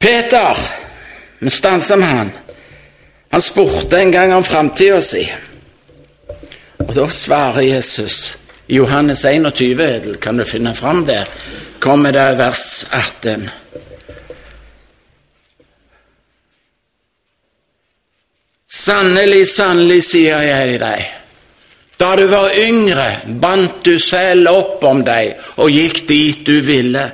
Peter, 0.00 0.66
vi 1.38 1.52
stanser 1.52 2.00
med 2.00 2.16
han. 2.16 2.36
Han 3.36 3.44
spurte 3.44 4.00
en 4.00 4.10
gang 4.10 4.32
om 4.34 4.44
framtida 4.44 5.04
si. 5.04 5.26
Og 6.80 6.96
da 6.96 7.06
svarer 7.12 7.68
Jesus 7.68 8.41
i 8.72 8.76
Johannes 8.76 9.24
21, 9.24 10.16
kan 10.20 10.36
du 10.36 10.44
finne 10.44 10.74
fram 10.74 11.04
der, 11.04 11.28
kommer 11.78 12.12
det 12.12 12.38
vers 12.38 12.86
18. 12.90 13.50
Sannelig, 18.64 19.42
sannelig, 19.52 20.00
sier 20.08 20.40
jeg 20.46 20.80
deg, 20.80 21.04
da 22.00 22.14
du 22.16 22.24
var 22.32 22.56
yngre, 22.64 23.10
bandt 23.44 23.84
du 23.84 23.98
selv 24.00 24.48
opp 24.54 24.88
om 24.88 25.04
deg 25.04 25.36
og 25.60 25.68
gikk 25.68 26.06
dit 26.08 26.40
du 26.48 26.56
ville. 26.64 27.04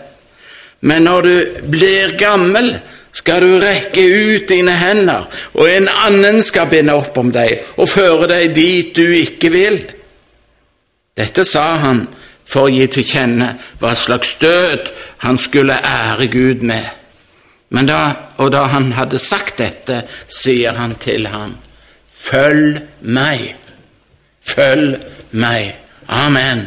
Men 0.87 1.11
når 1.11 1.27
du 1.27 1.61
blir 1.75 2.14
gammel, 2.23 2.71
skal 3.11 3.42
du 3.42 3.59
rekke 3.59 4.07
ut 4.07 4.47
dine 4.47 4.79
hender, 4.79 5.27
og 5.59 5.66
en 5.66 5.90
annen 6.07 6.38
skal 6.47 6.71
binde 6.71 6.94
opp 6.94 7.18
om 7.18 7.35
deg 7.35 7.81
og 7.83 7.90
føre 7.90 8.31
deg 8.31 8.55
dit 8.55 8.94
du 8.94 9.09
ikke 9.11 9.57
vil. 9.59 9.85
Dette 11.18 11.44
sa 11.44 11.64
han 11.83 12.04
for 12.48 12.68
å 12.68 12.72
gi 12.72 12.87
til 12.92 13.07
kjenne 13.07 13.50
hva 13.81 13.94
slags 13.98 14.37
død 14.40 14.90
han 15.24 15.38
skulle 15.40 15.74
ære 15.74 16.28
Gud 16.31 16.62
med. 16.62 16.87
Da, 17.68 18.02
og 18.38 18.52
da 18.54 18.64
han 18.72 18.92
hadde 18.96 19.18
sagt 19.20 19.59
dette, 19.61 20.04
sier 20.28 20.78
han 20.78 20.94
til 21.02 21.26
ham, 21.28 21.57
Følg 22.18 22.81
meg. 23.00 23.54
Følg 24.42 24.96
meg. 25.38 25.74
Amen. 26.09 26.64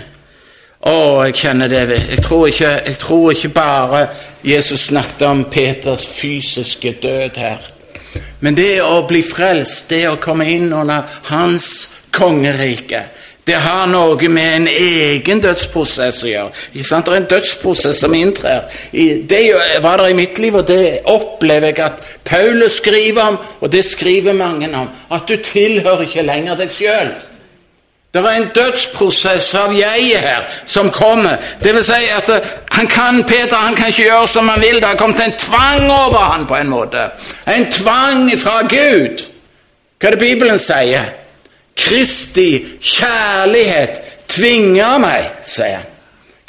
Å, 0.82 0.94
jeg 1.28 1.36
kjenner 1.38 1.70
det. 1.70 1.82
Jeg 1.92 2.24
tror, 2.24 2.48
ikke, 2.50 2.72
jeg 2.88 2.98
tror 3.02 3.34
ikke 3.34 3.52
bare 3.54 4.02
Jesus 4.48 4.88
snakket 4.90 5.26
om 5.28 5.44
Peters 5.52 6.08
fysiske 6.08 6.96
død 7.04 7.38
her. 7.42 7.68
Men 8.42 8.58
det 8.58 8.82
å 8.82 9.04
bli 9.10 9.22
frelst, 9.26 9.90
det 9.92 10.06
å 10.10 10.20
komme 10.22 10.48
inn 10.50 10.72
under 10.74 11.06
hans 11.30 11.68
kongerike 12.16 13.04
det 13.48 13.58
har 13.58 13.88
noe 13.90 14.28
med 14.30 14.56
en 14.56 14.68
egen 14.70 15.40
dødsprosess 15.42 16.20
å 16.24 16.30
gjøre. 16.30 16.52
Det 16.74 16.84
er 16.86 17.16
en 17.16 17.26
dødsprosess 17.32 18.04
som 18.04 18.14
inntrer. 18.14 18.68
Det 18.92 19.42
var 19.82 19.98
det 19.98 20.12
i 20.12 20.18
mitt 20.18 20.38
liv, 20.40 20.56
og 20.60 20.68
det 20.68 21.02
opplever 21.10 21.72
jeg 21.72 21.82
at 21.88 22.04
Paulus 22.26 22.78
skriver 22.78 23.24
om, 23.24 23.40
og 23.60 23.72
det 23.74 23.82
skriver 23.86 24.38
mange 24.38 24.70
om. 24.78 24.90
At 25.10 25.26
du 25.28 25.42
tilhører 25.42 26.06
ikke 26.06 26.26
lenger 26.28 26.60
deg 26.60 26.74
sjøl. 26.74 27.10
Det 28.12 28.20
er 28.20 28.36
en 28.36 28.50
dødsprosess 28.54 29.54
av 29.56 29.74
jeget 29.74 30.20
her 30.20 30.48
som 30.68 30.90
kommer. 30.92 31.40
Det 31.64 31.72
vil 31.74 31.86
si 31.88 32.10
at 32.12 32.30
han 32.76 32.88
kan, 32.92 33.24
Peter 33.24 33.56
han 33.56 33.76
kan 33.76 33.88
ikke 33.88 34.04
gjøre 34.04 34.28
som 34.28 34.50
han 34.52 34.62
vil. 34.62 34.82
Det 34.84 34.90
har 34.90 35.00
kommet 35.00 35.24
en 35.24 35.38
tvang 35.40 35.88
over 35.88 36.20
han 36.34 36.46
på 36.46 36.60
en 36.60 36.70
måte. 36.70 37.08
En 37.48 37.66
tvang 37.72 38.28
fra 38.38 38.60
Gud. 38.68 39.24
Hva 39.98 40.12
er 40.12 40.18
det 40.18 40.20
Bibelen 40.20 40.60
sier? 40.60 41.08
Kristi 41.78 42.66
kjærlighet 42.82 44.02
tvinger 44.32 45.00
meg, 45.02 45.32
sier 45.46 45.82
han. 45.82 45.88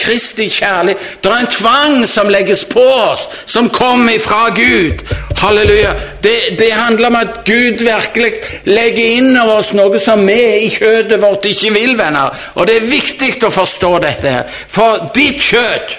Kristi 0.03 0.49
kjærlighet 0.51 1.19
Det 1.23 1.31
er 1.31 1.37
en 1.45 1.51
tvang 1.51 1.97
som 2.09 2.31
legges 2.33 2.65
på 2.65 2.83
oss, 2.83 3.29
som 3.47 3.69
kommer 3.71 4.19
fra 4.19 4.49
Gud. 4.55 5.03
Halleluja. 5.39 5.93
Det, 6.23 6.59
det, 6.59 6.73
handler 6.73 7.07
om 7.07 7.17
at 7.17 7.29
Gud 7.45 7.83
virkelig 7.83 8.33
legger 8.65 9.17
inn 9.19 9.37
over 9.37 9.59
oss 9.59 9.73
noe 9.75 9.99
som 9.99 10.23
vi 10.27 10.39
i 10.67 10.71
kjøttet 10.71 11.23
vårt 11.23 11.47
ikke 11.51 11.73
vil, 11.75 11.97
venner. 11.99 12.31
Og 12.55 12.67
det 12.67 12.77
er 12.77 12.91
viktig 12.91 13.35
å 13.43 13.51
forstå 13.51 13.93
dette. 14.05 14.31
her. 14.31 14.63
For 14.69 15.11
ditt 15.15 15.43
kjøtt 15.43 15.99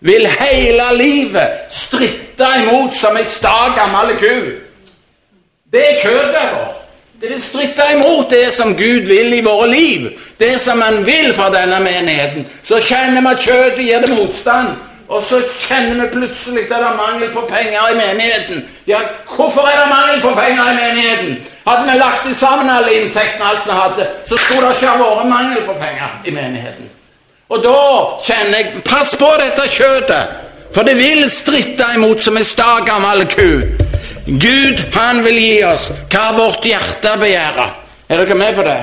vil 0.00 0.28
hele 0.32 0.88
livet 0.96 1.72
stritte 1.76 2.48
imot 2.62 2.96
som 2.96 3.16
ei 3.20 3.24
sta 3.28 3.72
gammel 3.76 4.16
ku. 4.20 4.36
Det 5.72 5.86
er 5.86 6.04
kjøttet 6.04 6.54
vårt. 6.56 6.79
Det 7.20 7.28
vil 7.28 7.42
stritte 7.42 7.82
imot 7.94 8.30
det 8.30 8.52
som 8.52 8.76
Gud 8.76 9.08
vil 9.08 9.34
i 9.34 9.40
våre 9.44 9.66
liv, 9.68 10.10
det 10.38 10.60
som 10.60 10.80
Han 10.80 11.06
vil 11.06 11.34
fra 11.34 11.50
denne 11.52 11.80
menigheten. 11.80 12.46
Så 12.62 12.78
kjenner 12.80 13.20
vi 13.20 13.28
at 13.28 13.42
kjøttet 13.44 13.82
gir 13.84 14.06
det 14.06 14.14
motstand, 14.16 14.70
og 15.08 15.24
så 15.28 15.40
kjenner 15.66 16.00
vi 16.00 16.06
plutselig 16.14 16.62
at 16.62 16.70
det 16.70 16.78
er 16.78 16.96
mangel 16.96 17.28
på 17.34 17.42
penger 17.50 17.90
i 17.92 17.98
menigheten. 17.98 18.62
Ja, 18.86 19.02
hvorfor 19.34 19.68
er 19.68 19.82
det 19.82 19.90
mangel 19.90 20.22
på 20.22 20.32
penger 20.38 20.70
i 20.72 20.78
menigheten? 20.78 21.36
Hadde 21.66 21.92
vi 21.92 21.98
lagt 21.98 22.38
sammen 22.38 22.70
alle 22.70 22.96
inntektene 23.02 23.50
alt 23.50 23.68
vi 23.68 23.76
hadde, 23.82 24.08
så 24.24 24.36
skulle 24.36 24.68
det 24.68 24.80
ikke 24.80 24.94
ha 24.94 24.96
vært 25.04 25.30
mangel 25.34 25.62
på 25.68 25.76
penger 25.82 26.16
i 26.24 26.34
menigheten. 26.38 26.90
Og 27.50 27.62
da 27.66 27.76
kjenner 28.24 28.58
jeg 28.58 28.82
Pass 28.88 29.12
på 29.20 29.28
dette 29.44 29.68
kjøttet, 29.68 30.40
for 30.72 30.88
det 30.88 30.96
vil 30.96 31.28
stritte 31.30 31.92
imot 31.94 32.24
som 32.24 32.40
en 32.40 32.48
sta 32.54 32.78
gammel 32.88 33.26
ku. 33.28 33.89
Gud, 34.30 34.82
han 34.94 35.24
vil 35.24 35.38
gi 35.42 35.58
oss 35.66 35.90
hva 36.12 36.30
vårt 36.36 36.66
hjerte 36.68 37.16
begjærer. 37.18 37.76
Er 38.10 38.22
dere 38.22 38.38
med 38.38 38.54
på 38.54 38.66
det? 38.66 38.80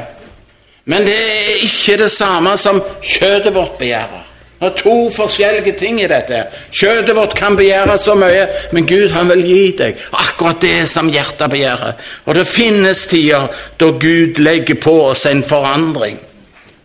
Men 0.88 1.06
det 1.08 1.16
er 1.16 1.64
ikke 1.68 1.98
det 2.04 2.12
samme 2.12 2.56
som 2.60 2.80
kjøttet 3.04 3.56
vårt 3.56 3.78
begjærer. 3.80 4.24
Det 4.58 4.68
er 4.72 4.78
to 4.80 4.96
forskjellige 5.14 5.76
ting 5.78 6.00
i 6.02 6.08
dette. 6.10 6.40
Kjøttet 6.74 7.16
vårt 7.16 7.36
kan 7.38 7.56
begjære 7.56 7.98
så 8.02 8.16
mye, 8.18 8.48
men 8.74 8.88
Gud 8.90 9.12
han 9.14 9.30
vil 9.30 9.44
gi 9.46 9.66
deg 9.78 10.00
akkurat 10.12 10.64
det 10.64 10.88
som 10.90 11.12
hjertet 11.14 11.52
begjærer. 11.54 12.00
Og 12.26 12.36
det 12.36 12.48
finnes 12.50 13.04
tider 13.08 13.52
da 13.78 13.92
Gud 14.02 14.42
legger 14.42 14.80
på 14.82 14.96
oss 15.12 15.28
en 15.30 15.44
forandring. 15.46 16.18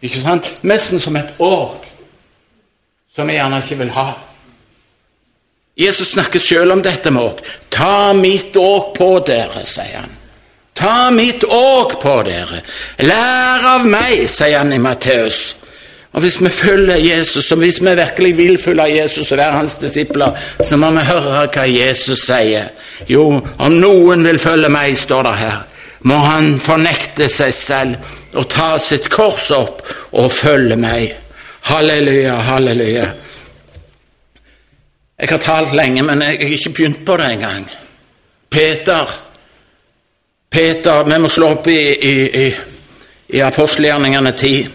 Ikke 0.03 0.21
sant? 0.21 0.51
Nesten 0.67 1.01
som 1.01 1.17
et 1.17 1.33
år 1.39 1.79
som 3.15 3.29
vi 3.29 3.39
gjerne 3.39 3.63
ikke 3.63 3.81
vil 3.81 3.95
ha. 3.97 4.11
Jesus 5.77 6.09
snakker 6.09 6.39
selv 6.39 6.73
om 6.73 6.83
dette 6.83 7.11
med 7.11 7.23
åk. 7.23 7.41
Ta 7.69 8.13
mitt 8.13 8.57
åk 8.57 8.99
på 8.99 9.19
dere, 9.27 9.65
sier 9.65 10.03
han. 10.03 10.11
Ta 10.75 11.11
mitt 11.11 11.45
åk 11.45 12.01
på 12.03 12.23
dere. 12.27 12.61
Lær 12.99 13.67
av 13.77 13.87
meg, 13.89 14.27
sier 14.29 14.59
han 14.59 14.73
i 14.73 14.81
Matteus. 14.81 15.55
Og 16.13 16.21
Hvis 16.21 16.41
vi 16.45 16.51
følger 16.53 16.97
Jesus, 17.01 17.53
og 17.53 17.59
hvis 17.59 17.81
vi 17.81 17.95
virkelig 17.97 18.37
vil 18.37 18.59
følge 18.61 18.85
Jesus 18.99 19.33
og 19.33 19.39
være 19.39 19.53
hans 19.53 19.75
disipler, 19.81 20.37
så 20.61 20.77
må 20.77 20.91
vi 20.93 21.07
høre 21.09 21.47
hva 21.55 21.65
Jesus 21.65 22.27
sier. 22.27 22.69
Jo, 23.09 23.41
om 23.41 23.79
noen 23.81 24.25
vil 24.27 24.39
følge 24.39 24.69
meg, 24.69 24.93
står 24.99 25.25
det 25.25 25.35
her, 25.41 25.57
må 26.05 26.19
han 26.21 26.59
fornekte 26.61 27.31
seg 27.33 27.55
selv 27.57 28.37
og 28.37 28.49
ta 28.53 28.75
sitt 28.79 29.09
kors 29.13 29.49
opp 29.57 29.81
og 30.13 30.29
følge 30.33 30.77
meg. 30.77 31.17
Halleluja, 31.71 32.37
halleluja. 32.45 33.09
Jeg 35.23 35.31
har 35.31 35.39
talt 35.39 35.75
lenge, 35.75 36.03
men 36.03 36.23
jeg 36.23 36.39
har 36.41 36.55
ikke 36.57 36.71
begynt 36.71 37.05
på 37.07 37.17
det 37.17 37.29
engang. 37.33 37.69
Peter 38.51 39.07
Peter, 40.51 41.05
Vi 41.05 41.19
må 41.19 41.29
slå 41.29 41.49
opp 41.55 41.67
i, 41.67 41.79
i, 41.95 42.47
i, 42.47 42.49
i 43.29 43.41
apostelgjerningene 43.41 44.33
10. 44.33 44.67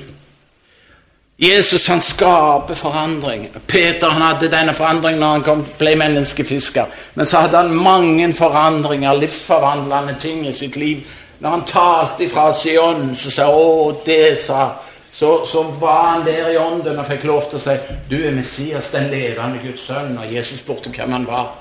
Jesus 1.38 1.88
han 1.92 2.02
skaper 2.02 2.80
forandring. 2.80 3.44
Peter 3.68 4.10
han 4.10 4.24
hadde 4.26 4.50
denne 4.50 4.74
forandringen 4.74 5.20
når 5.22 5.36
han 5.36 5.44
kom, 5.46 5.62
ble 5.78 5.94
menneskefisker. 6.00 6.88
Men 7.14 7.30
så 7.30 7.44
hadde 7.44 7.62
han 7.62 7.76
mange 7.76 8.32
forandringer, 8.34 9.20
livsforvandlende 9.20 10.16
ting 10.20 10.48
i 10.48 10.56
sitt 10.56 10.80
liv. 10.80 11.04
Når 11.40 11.50
han 11.50 11.68
talte 11.70 12.30
fra 12.32 12.48
Sion, 12.58 13.12
så 13.16 13.32
sa 13.32 13.46
han 13.46 13.54
'Å, 13.54 14.02
det 14.06 14.40
sa' 14.48 14.87
så, 15.18 15.46
så, 15.46 15.64
var 15.64 16.04
han 16.04 16.26
der 16.26 16.50
i 16.50 16.58
ånden 16.58 17.00
og 17.00 17.08
fikk 17.08 17.24
lov 17.26 17.48
til 17.50 17.58
å 17.58 17.62
si 17.64 17.74
du 18.06 18.20
er 18.22 18.36
Messias, 18.36 18.92
den 18.94 19.08
levende 19.10 19.58
Guds 19.64 19.88
sønn. 19.88 20.12
Og 20.22 20.30
Jesus 20.30 20.60
spurte 20.62 20.92
hvem 20.94 21.16
han 21.16 21.26
var. 21.26 21.56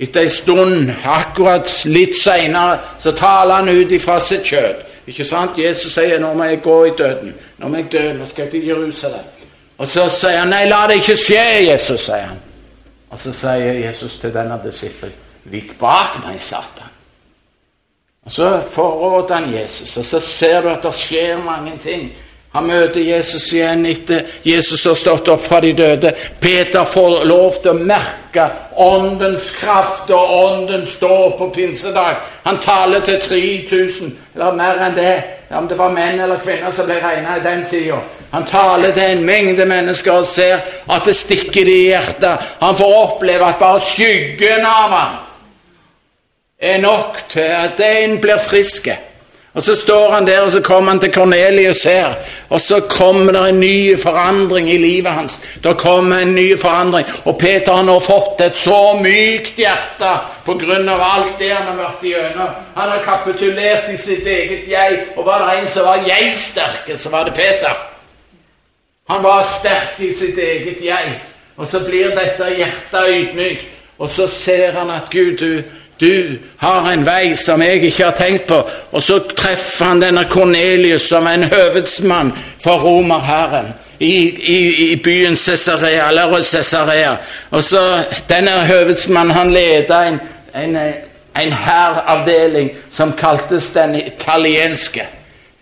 Etter 0.00 0.24
en 0.24 0.32
stund, 0.32 0.88
akkurat 1.04 1.68
litt 1.84 2.16
seinere, 2.16 2.78
så 2.98 3.12
taler 3.12 3.60
han 3.60 3.68
ut 3.68 3.92
ifra 3.92 4.16
sitt 4.24 4.48
kjøtt. 4.48 4.88
Ikke 5.12 5.28
sant? 5.28 5.60
Jesus 5.60 5.92
sier 5.92 6.16
nå 6.22 6.32
må 6.32 6.48
jeg 6.48 6.62
gå 6.64 6.78
i 6.88 6.96
døden. 6.96 7.36
Nå 7.60 7.68
må 7.68 7.82
jeg 7.82 7.90
dø. 7.92 8.06
Nå 8.16 8.30
skal 8.30 8.46
jeg 8.46 8.54
til 8.56 8.66
Jerusalem. 8.72 9.28
Og 9.76 9.90
så 9.90 10.08
sier 10.08 10.40
han 10.40 10.54
nei, 10.56 10.64
la 10.72 10.86
det 10.88 11.02
ikke 11.02 11.20
skje, 11.26 11.44
Jesus, 11.68 12.08
sier 12.08 12.24
han. 12.30 12.42
Og 13.12 13.20
så 13.20 13.36
sier 13.36 13.82
Jesus 13.84 14.16
til 14.22 14.32
denne 14.32 14.56
disippelen, 14.64 15.20
vik 15.52 15.76
bak 15.76 16.22
meg, 16.24 16.40
Satan. 16.40 16.88
Og 18.24 18.32
Så 18.32 18.48
forråder 18.72 19.34
han 19.34 19.54
Jesus, 19.60 19.96
og 19.96 20.04
så 20.04 20.20
ser 20.20 20.62
du 20.62 20.72
at 20.72 20.82
det 20.82 20.94
skjer 20.96 21.42
mange 21.44 21.76
ting. 21.76 22.14
Han 22.54 22.66
møter 22.66 23.00
Jesus 23.02 23.48
igjen 23.52 23.86
etter 23.90 24.26
Jesus 24.46 24.84
har 24.86 24.94
stått 24.94 25.28
opp 25.32 25.42
fra 25.42 25.58
de 25.60 25.72
døde. 25.74 26.12
Peter 26.40 26.84
får 26.86 27.24
lov 27.26 27.56
til 27.62 27.72
å 27.72 27.86
merke 27.88 28.44
åndens 28.78 29.48
kraft 29.58 30.10
og 30.14 30.34
ånden 30.36 30.84
står 30.86 31.34
på 31.38 31.48
pinsedag. 31.54 32.20
Han 32.44 32.60
taler 32.62 33.02
til 33.02 33.18
3000, 33.20 34.12
eller 34.36 34.58
mer 34.58 34.78
enn 34.86 34.94
det, 34.94 35.14
om 35.50 35.66
det 35.66 35.78
var 35.78 35.90
menn 35.94 36.20
eller 36.22 36.42
kvinner 36.42 36.70
som 36.74 36.86
ble 36.86 37.00
regna 37.02 37.40
i 37.40 37.42
den 37.42 37.64
tida. 37.70 37.98
Han 38.30 38.46
taler 38.46 38.94
til 38.94 39.02
en 39.02 39.26
mengde 39.26 39.66
mennesker 39.66 40.20
og 40.20 40.26
ser 40.26 40.62
at 40.90 41.06
det 41.06 41.14
stikker 41.18 41.68
i 41.70 41.80
hjertet. 41.88 42.46
Han 42.62 42.78
får 42.78 42.94
oppleve 43.00 43.50
at 43.50 43.58
bare 43.58 43.82
skyggen 43.82 44.62
av 44.66 44.94
ham 44.94 45.18
er 46.58 46.78
nok 46.82 47.18
til 47.34 47.50
at 47.50 47.82
en 47.82 48.16
blir 48.22 48.38
friske. 48.38 48.94
Og 49.54 49.62
Så 49.62 49.76
står 49.76 50.10
han 50.10 50.26
der, 50.26 50.40
og 50.40 50.52
så 50.52 50.60
kommer 50.60 50.90
han 50.90 51.00
til 51.00 51.12
Kornelius 51.12 51.84
her, 51.84 52.14
og 52.54 52.60
så 52.60 52.80
kommer 52.86 53.32
det 53.34 53.40
en 53.48 53.60
ny 53.60 53.96
forandring 53.98 54.68
i 54.70 54.76
livet 54.78 55.12
hans. 55.12 55.40
Det 55.62 55.72
kommer 55.78 56.22
en 56.22 56.34
ny 56.34 56.58
forandring, 56.58 57.06
og 57.24 57.38
Peter 57.38 57.74
har 57.74 57.82
nå 57.82 57.96
fått 57.98 58.44
et 58.46 58.54
så 58.54 58.94
mykt 59.00 59.58
hjerte 59.58 60.12
av 60.44 61.02
alt 61.02 61.38
det 61.40 61.48
han 61.50 61.66
har 61.66 61.80
vært 61.80 62.04
igjennom. 62.06 62.52
Han 62.76 62.92
har 62.92 63.02
kapitulert 63.02 63.88
i 63.90 63.96
sitt 63.98 64.26
eget 64.26 64.68
jeg, 64.70 65.00
og 65.16 65.26
var 65.26 65.48
det 65.48 65.58
en 65.64 65.68
som 65.72 65.88
var 65.88 66.06
jeg-sterke, 66.06 66.98
så 66.98 67.10
var 67.10 67.26
det 67.26 67.34
Peter. 67.34 67.74
Han 69.10 69.22
var 69.24 69.42
sterk 69.42 69.98
i 69.98 70.14
sitt 70.14 70.38
eget 70.38 70.84
jeg, 70.84 71.14
og 71.56 71.66
så 71.66 71.82
blir 71.82 72.14
dette 72.14 72.54
hjertet 72.54 73.16
ydmykt, 73.16 73.66
og 73.98 74.10
så 74.10 74.28
ser 74.30 74.78
han 74.78 74.94
at 74.94 75.10
Gud, 75.10 75.36
du 75.42 75.62
du 75.98 76.38
har 76.56 76.90
en 76.90 77.06
vei 77.06 77.34
som 77.38 77.62
jeg 77.62 77.84
ikke 77.84 78.04
har 78.04 78.16
tenkt 78.18 78.48
på. 78.50 78.58
Og 78.92 79.02
så 79.02 79.20
treffer 79.30 79.92
han 79.92 80.02
denne 80.02 80.26
Kornelius 80.30 81.06
som 81.08 81.26
en 81.30 81.46
høvedsmann 81.46 82.32
for 82.62 82.82
romerherren 82.82 83.70
i, 83.98 84.16
i, 84.26 84.58
i 84.92 84.96
byen 84.96 85.36
Cesarea, 85.36 86.08
eller 86.08 86.42
Cesarea. 86.42 87.16
Og 87.50 87.64
så 87.64 87.82
denne 88.28 88.58
høvedsmannen 88.66 89.36
han 89.36 89.52
leda 89.54 90.02
en, 90.08 90.20
en, 90.54 90.76
en 91.38 91.52
hæravdeling 91.52 92.72
som 92.90 93.14
kaltes 93.18 93.70
den 93.76 93.94
italienske. 94.02 95.06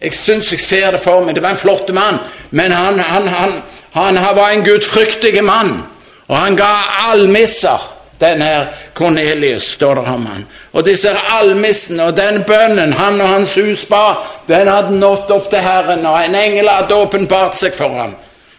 Jeg 0.02 0.16
syns 0.16 0.50
jeg 0.52 0.60
ser 0.60 0.90
det 0.96 1.04
for 1.04 1.22
meg. 1.22 1.36
Det 1.36 1.44
var 1.44 1.54
en 1.54 1.60
flott 1.60 1.92
mann, 1.94 2.18
men 2.50 2.72
han, 2.72 2.98
han, 2.98 3.28
han, 3.28 3.60
han 3.92 4.36
var 4.36 4.50
en 4.50 4.64
gudfryktig 4.64 5.44
mann. 5.44 5.82
Og 6.26 6.38
han 6.38 6.56
ga 6.56 6.72
almisser 7.12 7.91
den 8.22 8.42
her 8.42 8.66
Kornelius, 8.94 9.72
står 9.76 9.94
det 9.94 10.00
om 10.14 10.26
han. 10.26 10.44
Og 10.72 10.86
disse 10.86 11.10
almissene 11.36 12.08
og 12.08 12.16
den 12.16 12.42
bønnen 12.48 12.92
han 12.96 13.20
og 13.20 13.28
hans 13.28 13.54
hus 13.58 13.84
ba, 13.90 14.16
den 14.48 14.70
hadde 14.70 14.96
nådd 14.96 15.30
opp 15.34 15.50
til 15.50 15.64
Herren, 15.64 16.06
og 16.06 16.18
en 16.20 16.36
engel 16.38 16.70
hadde 16.70 16.94
åpenbart 16.94 17.58
seg 17.58 17.74
for 17.76 17.98
ham. 17.98 18.14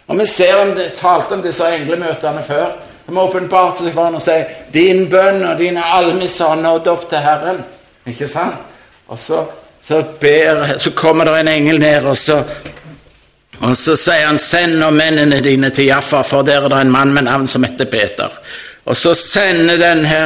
Og 0.08 0.19
Vi 0.19 0.26
ser 0.26 0.58
om 0.62 0.73
det, 0.76 0.93
talte 0.99 1.38
om 1.38 1.41
disse 1.41 1.67
englemøtene 1.78 2.43
før. 2.43 2.76
De 3.08 3.19
åpenbarte 3.19 3.84
seg 3.84 3.93
for 3.93 4.08
ham 4.08 4.15
og 4.15 4.21
sier 4.21 4.45
'Din 4.73 5.10
bønn 5.10 5.43
og 5.45 5.58
dine 5.60 5.84
almisser 5.84 6.45
har 6.45 6.56
nådd 6.56 6.88
opp 6.88 7.10
til 7.10 7.17
Herren'. 7.17 7.63
Ikke 8.08 8.28
sant? 8.28 8.56
Og 9.08 9.19
så, 9.19 9.45
så, 9.84 10.04
ber, 10.19 10.78
så 10.78 10.91
kommer 10.91 11.26
det 11.26 11.39
en 11.39 11.47
engel 11.47 11.80
ned, 11.80 12.06
og 12.06 12.17
så 12.17 12.43
og 13.63 13.78
så 13.78 13.95
sier 13.95 14.26
han 14.26 14.39
'Send 14.39 14.80
nå 14.80 14.89
mennene 14.89 15.41
dine 15.41 15.69
til 15.69 15.86
Jaffa, 15.86 16.21
for 16.21 16.41
der 16.41 16.65
er 16.65 16.69
det 16.69 16.82
en 16.82 16.91
mann 16.91 17.13
med 17.13 17.23
navn 17.23 17.47
som 17.47 17.63
heter 17.63 17.86
Peter'. 17.86 18.32
Og 18.86 18.98
så 18.98 19.13
sender 19.15 19.80
denne 19.80 20.24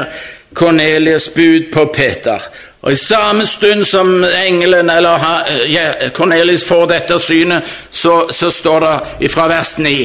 Kornelius 0.58 1.30
bud 1.36 1.72
på 1.74 1.86
Peter. 1.94 2.42
Og 2.82 2.92
i 2.92 2.96
samme 2.96 3.46
stund 3.46 3.86
som 3.86 4.24
engelen 4.24 4.90
eller 4.90 5.26
ja, 5.68 5.92
Kornelius 6.16 6.66
får 6.66 6.86
dette 6.88 7.20
synet, 7.20 7.64
så, 7.92 8.28
så 8.32 8.52
står 8.52 8.86
det 9.20 9.32
fra 9.34 9.48
vers 9.52 9.78
9 9.78 9.98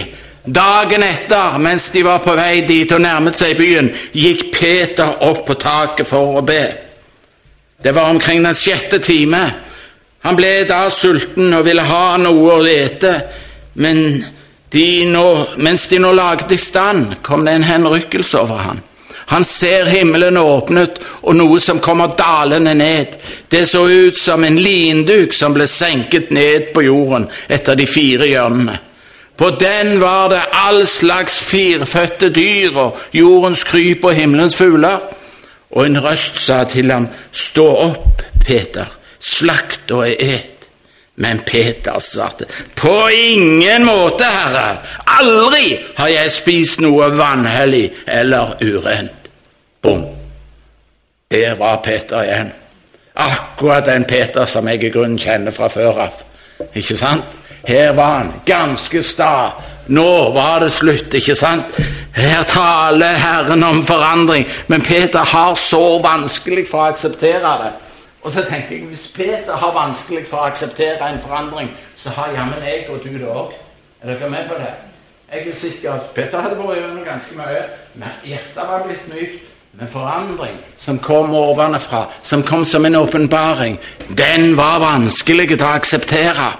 Dagen 0.42 1.04
etter, 1.06 1.58
mens 1.62 1.84
de 1.94 2.00
var 2.02 2.18
på 2.18 2.32
vei 2.34 2.64
dit 2.66 2.90
og 2.90 2.98
nærmet 3.04 3.38
seg 3.38 3.54
byen, 3.54 3.92
gikk 4.10 4.48
Peter 4.56 5.20
opp 5.22 5.44
på 5.46 5.54
taket 5.54 6.08
for 6.08 6.40
å 6.40 6.42
be. 6.42 6.64
Det 7.78 7.92
var 7.94 8.10
omkring 8.10 8.42
den 8.42 8.58
sjette 8.58 8.98
time. 8.98 9.44
Han 10.26 10.38
ble 10.38 10.64
da 10.66 10.80
sulten 10.90 11.54
og 11.54 11.62
ville 11.66 11.86
ha 11.86 12.16
noe 12.18 12.56
å 12.56 12.66
ete, 12.66 13.12
men 13.78 14.02
de 14.72 15.04
nå, 15.04 15.26
mens 15.56 15.86
de 15.88 15.98
nå 16.00 16.12
lagde 16.16 16.54
i 16.54 16.60
stand, 16.60 17.18
kom 17.22 17.44
det 17.44 17.52
en 17.58 17.68
henrykkelse 17.68 18.40
over 18.40 18.64
ham. 18.66 18.80
Han 19.32 19.44
ser 19.44 19.86
himmelen 19.88 20.36
åpnet 20.36 20.98
og 21.22 21.36
noe 21.38 21.60
som 21.60 21.78
kommer 21.80 22.12
dalende 22.18 22.74
ned. 22.74 23.14
Det 23.48 23.62
så 23.68 23.86
ut 23.88 24.18
som 24.18 24.44
en 24.44 24.58
linduk 24.60 25.32
som 25.32 25.54
ble 25.54 25.66
senket 25.70 26.32
ned 26.34 26.72
på 26.74 26.84
jorden 26.84 27.28
etter 27.48 27.78
de 27.78 27.86
fire 27.88 28.28
hjørnene. 28.28 28.78
På 29.36 29.48
den 29.56 29.96
var 30.00 30.28
det 30.28 30.42
all 30.52 30.86
slags 30.86 31.38
firfødte 31.48 32.28
dyr 32.28 32.76
og 32.76 32.98
jordens 33.16 33.64
kryp 33.64 34.04
og 34.04 34.14
himmelens 34.14 34.56
fugler. 34.56 35.00
Og 35.72 35.86
en 35.86 36.00
røst 36.04 36.36
sa 36.36 36.64
til 36.68 36.92
ham, 36.92 37.08
Stå 37.32 37.66
opp, 37.88 38.22
Peter, 38.44 38.86
slakt 39.18 39.90
og 39.96 40.08
et. 40.12 40.51
Men 41.14 41.38
Peter 41.38 41.98
svarte, 41.98 42.44
På 42.74 43.10
ingen 43.10 43.84
måte, 43.84 44.24
Herre, 44.24 44.78
aldri 45.04 45.76
har 45.96 46.08
jeg 46.08 46.32
spist 46.32 46.80
noe 46.80 47.10
vanhellig 47.12 47.90
eller 48.06 48.56
urent. 48.62 49.28
Bom! 49.82 50.06
Der 51.32 51.54
var 51.54 51.76
Peter 51.84 52.22
igjen. 52.24 52.52
Akkurat 53.14 53.86
den 53.86 54.04
Peter 54.04 54.46
som 54.46 54.68
jeg 54.68 54.84
i 54.84 54.90
grunnen 54.92 55.18
kjenner 55.20 55.52
fra 55.52 55.68
før 55.72 56.00
av. 56.06 56.18
Ikke 56.74 56.96
sant? 56.96 57.38
Her 57.68 57.92
var 57.96 58.18
han, 58.18 58.32
ganske 58.46 59.02
sta. 59.04 59.52
Nå 59.92 60.30
var 60.34 60.60
det 60.64 60.72
slutt, 60.72 61.14
ikke 61.14 61.36
sant? 61.36 61.78
Her 62.16 62.42
taler 62.48 63.16
Herren 63.20 63.64
om 63.64 63.84
forandring, 63.86 64.46
men 64.66 64.82
Peter 64.84 65.24
har 65.32 65.54
så 65.58 65.98
vanskelig 66.02 66.66
for 66.70 66.84
å 66.84 66.92
akseptere 66.92 67.56
det. 67.64 67.72
Og 68.22 68.32
så 68.32 68.44
tenker 68.46 68.76
jeg 68.76 68.86
hvis 68.86 69.08
Peter 69.14 69.56
har 69.58 69.74
vanskelig 69.74 70.26
for 70.30 70.42
å 70.42 70.50
akseptere 70.50 71.10
en 71.10 71.20
forandring, 71.22 71.70
så 71.98 72.14
har 72.14 72.34
jammen 72.36 72.62
jeg 72.62 72.86
og 72.90 73.02
du 73.02 73.10
det 73.18 73.28
òg. 73.28 73.54
Er 74.02 74.12
dere 74.12 74.30
med 74.30 74.48
på 74.48 74.58
det? 74.58 74.70
Jeg 75.32 75.48
er 75.48 75.56
sikker 75.56 75.94
at 75.96 76.10
Peter 76.14 76.42
hadde 76.44 76.58
vært 76.58 76.78
gjennom 76.78 77.04
ganske 77.06 77.38
mye, 77.38 77.62
men 77.98 78.20
hjertet 78.28 78.68
var 78.68 78.86
blitt 78.86 79.08
mykt. 79.10 79.48
Men 79.72 79.88
forandring 79.88 80.56
som 80.76 80.98
kom 81.00 81.32
ovenfra, 81.34 82.02
som 82.22 82.42
kom 82.44 82.64
som 82.64 82.84
en 82.84 82.96
åpenbaring, 82.96 83.78
den 84.08 84.52
var 84.56 84.82
vanskelig 84.82 85.46
til 85.54 85.64
å 85.64 85.70
akseptere. 85.78 86.50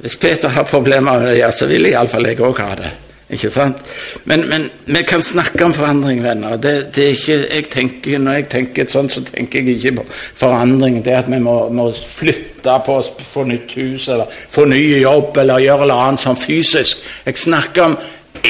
Hvis 0.00 0.16
Peter 0.16 0.48
har 0.48 0.66
problemer 0.66 1.22
med 1.22 1.36
det, 1.36 1.52
så 1.54 1.68
vil 1.70 1.86
iallfall 1.92 2.26
jeg 2.26 2.40
òg 2.42 2.58
ha 2.64 2.74
det. 2.80 2.90
Ikke 3.30 3.50
sant? 3.50 3.78
Men, 4.24 4.48
men, 4.50 4.66
vi 4.90 5.02
kan 5.06 5.22
snakke 5.22 5.64
om 5.64 5.74
forandring, 5.74 6.22
venner. 6.22 6.56
Det, 6.56 6.74
det, 6.94 7.10
ikke, 7.14 7.36
jeg 7.46 7.66
tenker, 7.70 8.18
når 8.18 8.40
jeg 8.40 8.48
tenker 8.50 8.88
sånn, 8.90 9.10
så 9.12 9.22
tenker 9.26 9.62
jeg 9.62 9.76
ikke 9.78 10.00
på 10.00 10.06
forandring. 10.42 10.98
Det 11.06 11.14
at 11.14 11.30
vi 11.30 11.38
må, 11.42 11.56
må 11.70 11.90
flytte 11.94 12.74
på 12.86 12.96
oss, 12.98 13.12
få 13.30 13.46
nytt 13.46 13.76
hus, 13.78 14.08
eller 14.10 14.40
få 14.50 14.66
ny 14.70 14.82
jobb, 15.00 15.38
eller 15.44 15.62
gjøre 15.62 15.86
noe 15.86 16.08
annet 16.08 16.24
sånn 16.24 16.40
fysisk. 16.40 17.06
Jeg 17.28 17.38
snakker 17.38 17.86
om 17.86 17.96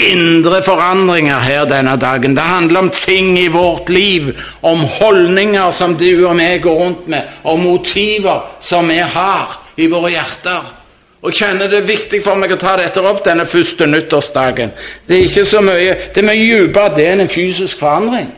indre 0.00 0.62
forandringer 0.64 1.44
her 1.44 1.68
denne 1.68 1.98
dagen. 2.00 2.36
Det 2.38 2.48
handler 2.48 2.86
om 2.86 2.92
ting 2.94 3.34
i 3.38 3.48
vårt 3.52 3.92
liv, 3.92 4.32
om 4.64 4.84
holdninger 5.00 5.70
som 5.76 5.96
du 6.00 6.24
og 6.24 6.38
vi 6.40 6.50
går 6.64 6.84
rundt 6.84 7.08
med, 7.12 7.40
og 7.44 7.60
motiver 7.60 8.46
som 8.64 8.88
vi 8.88 9.00
har 9.04 9.58
i 9.76 9.92
våre 9.92 10.16
hjerter 10.16 10.79
og 11.20 11.36
kjenner 11.36 11.68
det 11.68 11.82
er 11.82 11.88
viktig 11.88 12.22
for 12.24 12.40
meg 12.40 12.54
å 12.54 12.60
ta 12.60 12.78
dette 12.80 13.02
opp 13.04 13.24
denne 13.26 13.44
første 13.48 13.86
nyttårsdagen. 13.86 14.72
Det 15.06 15.18
er 15.18 15.26
ikke 15.26 15.44
så 15.48 15.60
mye, 15.64 15.96
det 16.14 16.22
er 16.22 16.28
mye 16.30 16.46
dypere 16.46 16.94
det 16.96 17.08
enn 17.10 17.24
en 17.26 17.32
fysisk 17.32 17.82
forandring. 17.82 18.30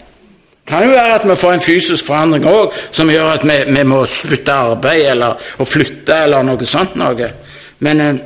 Det 0.62 0.70
kan 0.70 0.84
jo 0.86 0.94
være 0.94 1.14
at 1.18 1.24
vi 1.26 1.36
får 1.38 1.56
en 1.56 1.62
fysisk 1.62 2.06
forandring 2.06 2.46
òg, 2.50 2.74
som 2.94 3.10
gjør 3.10 3.32
at 3.36 3.46
vi, 3.46 3.56
vi, 3.70 3.84
må 3.86 4.02
slutte 4.10 4.54
arbeid 4.54 5.06
eller 5.14 5.48
å 5.58 5.66
flytte 5.66 6.18
eller 6.26 6.46
noe 6.46 6.66
sånt 6.66 6.98
noe. 6.98 7.30
Men 7.86 8.02
eh, 8.02 8.20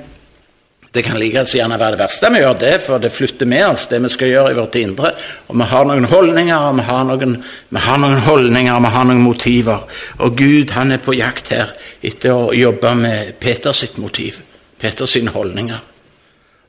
det 0.96 1.02
kan 1.04 1.18
like 1.20 1.42
gjerne 1.44 1.76
være 1.76 1.94
det 1.94 2.00
verste 2.00 2.30
vi 2.32 2.40
gjør 2.40 2.58
det, 2.60 2.72
for 2.86 3.02
det 3.02 3.12
flytter 3.12 3.48
med 3.48 3.64
oss, 3.66 3.86
det 3.90 4.00
vi 4.00 4.08
skal 4.12 4.30
gjøre 4.32 4.52
i 4.52 4.56
vårt 4.56 4.78
indre. 4.80 5.12
Og 5.46 5.58
vi 5.60 5.68
har 5.70 5.84
noen 5.88 6.08
holdninger, 6.08 6.56
og 6.56 6.78
vi 6.78 6.86
har 6.88 7.04
noen, 7.04 7.36
vi 7.68 7.82
har 7.84 8.00
noen 8.00 8.22
holdninger, 8.24 8.80
vi 8.80 8.92
har 8.94 9.08
noen 9.08 9.24
motiver. 9.24 9.84
Og 10.24 10.36
Gud 10.38 10.72
han 10.76 10.96
er 10.96 11.02
på 11.04 11.16
jakt 11.18 11.52
her 11.52 11.74
etter 12.00 12.32
å 12.32 12.54
jobbe 12.56 12.94
med 12.96 13.34
Peters 13.42 13.84
motiv. 14.00 14.40
Petters 14.80 15.16
sine 15.16 15.32
holdninger. 15.32 15.80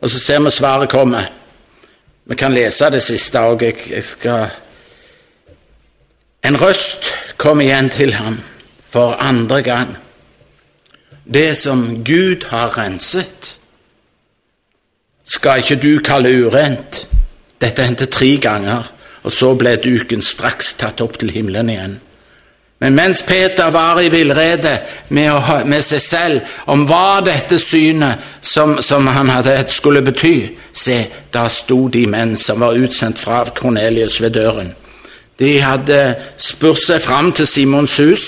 Og 0.01 0.09
så 0.11 0.19
ser 0.19 0.43
vi 0.43 0.51
svaret 0.53 0.91
komme. 0.91 1.23
Vi 2.27 2.35
kan 2.35 2.53
lese 2.55 2.91
det 2.91 3.01
siste 3.03 3.39
òg. 3.39 3.63
Jeg, 3.63 4.03
skal 4.03 4.49
En 6.43 6.55
røst 6.55 7.09
kom 7.37 7.61
igjen 7.61 7.89
til 7.89 8.13
ham 8.13 8.37
for 8.87 9.17
andre 9.19 9.61
gang. 9.61 9.95
Det 11.25 11.57
som 11.57 12.03
Gud 12.07 12.45
har 12.51 12.77
renset, 12.77 13.56
skal 15.27 15.63
ikke 15.63 15.79
du 15.81 15.91
kalle 16.03 16.31
urent. 16.47 17.03
Dette 17.61 17.83
hendte 17.83 18.05
tre 18.05 18.37
ganger, 18.41 18.87
og 19.23 19.31
så 19.33 19.53
ble 19.59 19.75
duken 19.83 20.21
straks 20.23 20.75
tatt 20.79 21.01
opp 21.03 21.17
til 21.19 21.33
himmelen 21.35 21.71
igjen. 21.73 21.97
Men 22.79 22.93
mens 22.93 23.23
Peter 23.25 23.71
var 23.73 23.97
i 23.99 24.09
villrede 24.13 24.75
med, 25.09 25.65
med, 25.65 25.81
seg 25.81 26.01
selv 26.01 26.57
om 26.69 26.83
hva 26.85 27.23
dette 27.25 27.57
synet 27.57 28.21
som, 28.41 28.75
som 28.85 29.07
han 29.09 29.31
hadde 29.33 29.55
skulle 29.73 30.03
bety, 30.05 30.35
se, 30.71 30.99
da 31.33 31.47
sto 31.49 31.87
de 31.89 32.05
menn 32.07 32.35
som 32.37 32.61
var 32.61 32.77
utsendt 32.77 33.17
fra 33.17 33.41
Kornelius 33.49 34.19
ved 34.21 34.37
døren. 34.37 34.69
De 35.41 35.55
hadde 35.61 36.01
spurt 36.37 36.83
seg 36.85 37.01
fram 37.01 37.31
til 37.33 37.49
Simons 37.49 37.97
hus. 37.97 38.27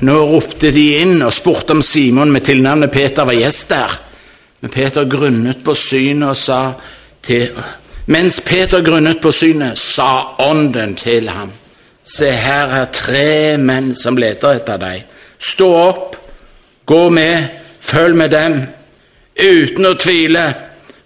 Nå 0.00 0.16
ropte 0.24 0.72
de 0.72 0.86
inn 1.02 1.20
og 1.20 1.36
spurte 1.36 1.76
om 1.76 1.84
Simon 1.84 2.32
med 2.32 2.48
tilnavnet 2.48 2.92
Peter 2.92 3.28
var 3.28 3.36
gjest 3.36 3.68
der. 3.72 4.00
Men 4.62 4.70
Peter 4.70 5.04
grunnet 5.10 5.64
på 5.64 5.74
synet 5.74 6.28
og 6.28 6.38
sa 6.38 6.60
til 7.22 7.56
Mens 8.06 8.40
Peter 8.46 8.82
grunnet 8.82 9.18
på 9.22 9.30
synet, 9.34 9.78
sa 9.78 10.36
Ånden 10.42 10.94
til 10.98 11.28
ham 11.30 11.50
Se, 12.02 12.26
her 12.30 12.70
er 12.74 12.88
tre 12.90 13.58
menn 13.62 13.92
som 13.94 14.16
leter 14.18 14.56
etter 14.58 14.78
deg. 14.82 15.04
Stå 15.38 15.68
opp, 15.70 16.16
gå 16.82 17.02
med, 17.14 17.44
følg 17.78 18.18
med 18.18 18.32
dem, 18.34 18.56
uten 19.38 19.86
å 19.86 19.92
tvile, 19.94 20.42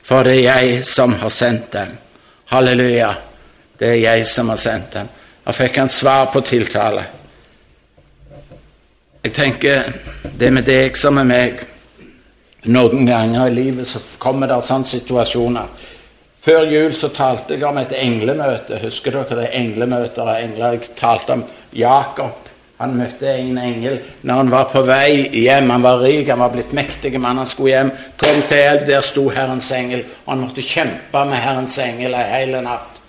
for 0.00 0.24
det 0.24 0.38
er 0.38 0.46
jeg 0.46 0.86
som 0.88 1.12
har 1.20 1.34
sendt 1.36 1.68
dem. 1.76 1.92
Halleluja, 2.48 3.10
det 3.76 3.90
er 3.90 4.00
jeg 4.06 4.24
som 4.32 4.48
har 4.54 4.60
sendt 4.60 4.96
dem. 4.96 5.12
Da 5.44 5.52
fikk 5.52 5.76
han 5.82 5.92
svar 5.92 6.30
på 6.32 6.40
tiltale. 6.48 7.04
Jeg 9.20 9.36
tenker, 9.36 9.92
det 10.32 10.48
med 10.48 10.64
deg 10.64 10.96
som 10.96 11.20
er 11.20 11.28
meg 11.28 11.60
Noen 12.66 13.06
ganger 13.06 13.46
i 13.46 13.54
livet 13.54 13.88
så 13.88 14.00
kommer 14.18 14.50
det 14.50 14.62
sånne 14.66 14.90
situasjoner 14.90 15.92
før 16.46 16.68
jul 16.70 16.92
så 16.94 17.08
talte 17.10 17.56
jeg 17.56 17.64
om 17.66 17.78
et 17.80 17.94
englemøte. 17.98 18.78
Husker 18.84 19.16
dere 19.16 19.40
det 19.40 19.48
englemøter 19.58 20.22
og 20.22 20.36
engler? 20.38 20.76
Jeg 20.76 20.92
talte 20.94 21.34
om 21.34 21.42
Jakob. 21.74 22.52
Han 22.78 22.92
møtte 22.98 23.30
en 23.32 23.56
engel 23.58 23.96
når 24.28 24.42
han 24.42 24.52
var 24.52 24.68
på 24.70 24.82
vei 24.86 25.24
hjem. 25.32 25.72
Han 25.74 25.82
var 25.82 26.04
rik, 26.04 26.28
han 26.30 26.44
var 26.44 26.52
blitt 26.54 26.74
mektig 26.76 27.14
men 27.16 27.40
Han 27.40 27.48
skulle 27.50 27.72
hjem, 27.72 27.90
kom 28.20 28.42
til 28.48 28.62
elv, 28.62 28.86
der 28.86 29.00
sto 29.02 29.28
Herrens 29.28 29.72
engel. 29.72 30.04
Og 30.26 30.34
han 30.34 30.44
måtte 30.44 30.62
kjempe 30.62 31.24
med 31.24 31.42
Herrens 31.42 31.78
engel 31.82 32.14
en 32.14 32.30
hel 32.30 32.54
natt. 32.62 33.00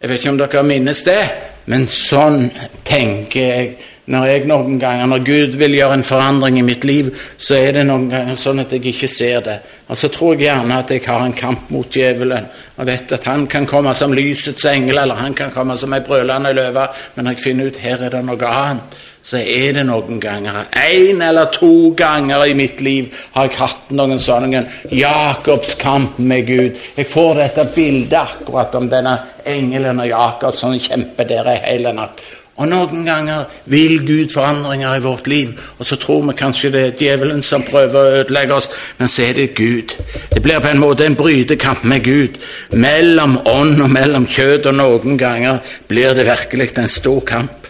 Jeg 0.00 0.10
vet 0.10 0.22
ikke 0.22 0.32
om 0.32 0.38
dere 0.40 0.62
minnes 0.64 1.04
det, 1.04 1.20
men 1.66 1.86
sånn 1.88 2.48
tenker 2.84 3.40
jeg 3.40 3.76
når 4.06 4.26
jeg 4.28 4.48
noen 4.48 4.76
ganger, 4.80 5.06
når 5.08 5.22
Gud 5.24 5.54
vil 5.60 5.76
gjøre 5.78 5.96
en 5.96 6.04
forandring 6.04 6.58
i 6.60 6.66
mitt 6.66 6.84
liv, 6.84 7.08
så 7.36 7.56
er 7.56 7.78
det 7.78 7.86
noen 7.88 8.10
ganger 8.12 8.36
sånn 8.36 8.60
at 8.60 8.74
jeg 8.76 8.84
ikke 8.90 9.08
ser 9.08 9.40
det. 9.46 9.56
Og 9.88 9.96
så 9.96 10.10
tror 10.12 10.34
jeg 10.34 10.44
gjerne 10.44 10.80
at 10.82 10.92
jeg 10.92 11.06
har 11.06 11.24
en 11.24 11.36
kamp 11.36 11.70
mot 11.72 11.88
djevelen 11.88 12.50
og 12.74 12.88
vet 12.88 13.16
at 13.16 13.24
han 13.30 13.46
kan 13.48 13.68
komme 13.70 13.94
som 13.96 14.12
lysets 14.12 14.66
engel, 14.68 15.00
eller 15.04 15.22
han 15.24 15.36
kan 15.36 15.52
komme 15.54 15.76
som 15.78 15.92
ei 15.96 16.02
brølende 16.04 16.52
løve, 16.52 16.86
men 17.14 17.28
når 17.28 17.36
jeg 17.36 17.44
finner 17.46 17.72
ut 17.72 17.80
her 17.80 18.04
er 18.04 18.16
det 18.16 18.22
noe 18.26 18.52
annet, 18.52 19.02
så 19.24 19.40
er 19.40 19.72
det 19.72 19.86
noen 19.88 20.18
ganger 20.20 20.66
Én 20.76 21.22
eller 21.24 21.48
to 21.52 21.94
ganger 21.96 22.44
i 22.44 22.54
mitt 22.54 22.82
liv 22.84 23.08
har 23.32 23.48
jeg 23.48 23.56
hatt 23.56 23.94
noen 23.96 24.20
sånne 24.20 24.60
Jakobs 24.92 25.78
kamp 25.80 26.18
med 26.18 26.44
Gud. 26.44 26.76
Jeg 26.98 27.08
får 27.08 27.40
dette 27.40 27.64
bildet 27.72 28.20
akkurat 28.20 28.76
om 28.76 28.90
denne 28.92 29.16
engelen 29.48 30.04
og 30.04 30.10
Jakob 30.12 30.56
som 30.60 30.76
kjemper 30.76 31.28
der 31.30 31.54
ei 31.54 31.60
hel 31.64 31.88
natt. 31.96 32.20
Og 32.54 32.68
noen 32.70 33.02
ganger 33.02 33.48
vil 33.66 33.96
Gud 34.06 34.30
forandringer 34.30 34.94
i 34.94 35.02
vårt 35.02 35.26
liv, 35.26 35.56
og 35.78 35.86
så 35.88 35.96
tror 35.98 36.22
vi 36.28 36.36
kanskje 36.38 36.70
det 36.70 36.82
er 36.86 37.00
djevelen 37.00 37.42
som 37.42 37.64
prøver 37.66 37.96
å 37.98 38.20
ødelegge 38.20 38.54
oss, 38.54 38.68
men 39.00 39.10
så 39.10 39.24
er 39.26 39.34
det 39.40 39.48
Gud. 39.58 39.96
Det 40.30 40.42
blir 40.42 40.62
på 40.62 40.70
en 40.70 40.82
måte 40.82 41.06
en 41.06 41.18
brytekamp 41.18 41.82
med 41.90 42.04
Gud, 42.06 42.38
mellom 42.70 43.40
ånd 43.50 43.82
og 43.82 43.90
mellom 43.90 44.28
kjøtt, 44.30 44.68
og 44.70 44.78
noen 44.78 45.18
ganger 45.18 45.58
blir 45.90 46.14
det 46.14 46.28
virkelig 46.28 46.70
en 46.78 46.90
stor 46.90 47.26
kamp. 47.26 47.66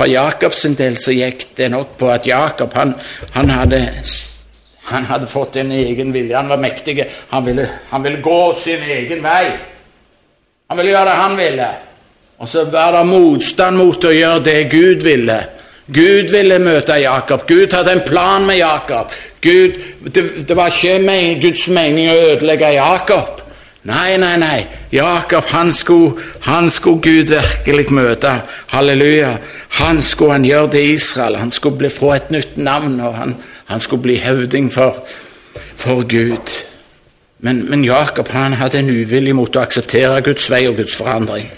For 0.00 0.08
Jakobs 0.08 0.64
del 0.78 0.96
så 0.96 1.12
gikk 1.12 1.50
det 1.58 1.68
nok 1.74 1.98
på 2.00 2.08
at 2.08 2.24
Jakob 2.24 2.72
han, 2.80 2.94
han, 3.34 3.52
hadde, 3.52 3.82
han 4.88 5.10
hadde 5.10 5.28
fått 5.28 5.60
en 5.60 5.76
egen 5.76 6.16
vilje, 6.16 6.38
han 6.38 6.48
var 6.48 6.62
mektig, 6.62 7.02
han 7.34 7.52
han 7.90 8.02
ville 8.08 8.24
gå 8.24 8.40
sin 8.56 8.80
egen 8.80 9.20
vei. 9.20 9.44
Han 10.70 10.78
ville 10.78 10.94
gjøre 10.94 11.10
det 11.10 11.20
han 11.20 11.36
ville. 11.36 11.70
Og 12.40 12.48
så 12.48 12.64
var 12.72 12.94
det 12.96 13.06
motstand 13.08 13.76
mot 13.76 14.04
å 14.04 14.12
gjøre 14.14 14.44
det 14.44 14.60
Gud 14.72 15.04
ville. 15.04 15.40
Gud 15.90 16.30
ville 16.32 16.56
møte 16.62 16.96
Jakob. 17.02 17.44
Gud 17.48 17.74
hadde 17.74 17.98
en 17.98 18.06
plan 18.06 18.46
med 18.46 18.60
Jakob. 18.60 19.12
Gud, 19.42 19.76
det, 20.06 20.22
det, 20.48 20.56
var 20.56 20.72
ikke 20.72 21.00
men, 21.04 21.40
Guds 21.42 21.66
mening 21.68 22.08
å 22.08 22.16
ødelegge 22.30 22.72
Jakob. 22.78 23.42
Nei, 23.90 24.16
nei, 24.20 24.34
nei. 24.40 24.58
Jakob, 24.92 25.44
han 25.52 25.72
skulle, 25.72 26.20
han 26.46 26.70
skulle 26.72 27.00
Gud 27.04 27.34
virkelig 27.34 27.88
møte. 27.96 28.32
Halleluja. 28.72 29.34
Han 29.80 30.00
skulle 30.04 30.38
han 30.38 30.48
gjøre 30.48 30.72
det 30.76 30.84
i 30.84 30.96
Israel. 30.96 31.40
Han 31.40 31.52
skulle 31.52 31.80
bli 31.80 31.92
få 31.92 32.14
et 32.16 32.32
nytt 32.32 32.56
navn, 32.56 33.00
og 33.00 33.16
han, 33.20 33.36
han 33.68 33.80
skulle 33.80 34.04
bli 34.08 34.20
høvding 34.20 34.72
for, 34.72 35.02
for 35.76 36.06
Gud. 36.08 36.52
Men, 37.40 37.64
men 37.70 37.84
Jakob 37.84 38.28
han 38.32 38.56
hadde 38.60 38.80
en 38.80 38.92
uvilje 38.92 39.36
mot 39.36 39.56
å 39.56 39.64
akseptere 39.64 40.20
Guds 40.24 40.48
vei 40.52 40.66
og 40.68 40.76
Guds 40.80 40.96
forandring. 40.96 41.48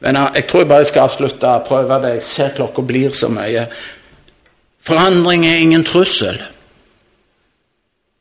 Men 0.00 0.18
jeg 0.34 0.46
tror 0.48 0.60
jeg 0.64 0.68
bare 0.68 0.88
skal 0.88 1.06
avslutte 1.06 1.48
og 1.48 1.64
prøve 1.68 2.00
det. 2.02 2.16
Jeg 2.18 2.22
ser 2.22 2.52
klokka 2.56 2.84
blir 2.84 3.14
så 3.16 3.30
mye. 3.32 3.66
Forandring 4.86 5.46
er 5.46 5.62
ingen 5.64 5.84
trussel. 5.84 6.38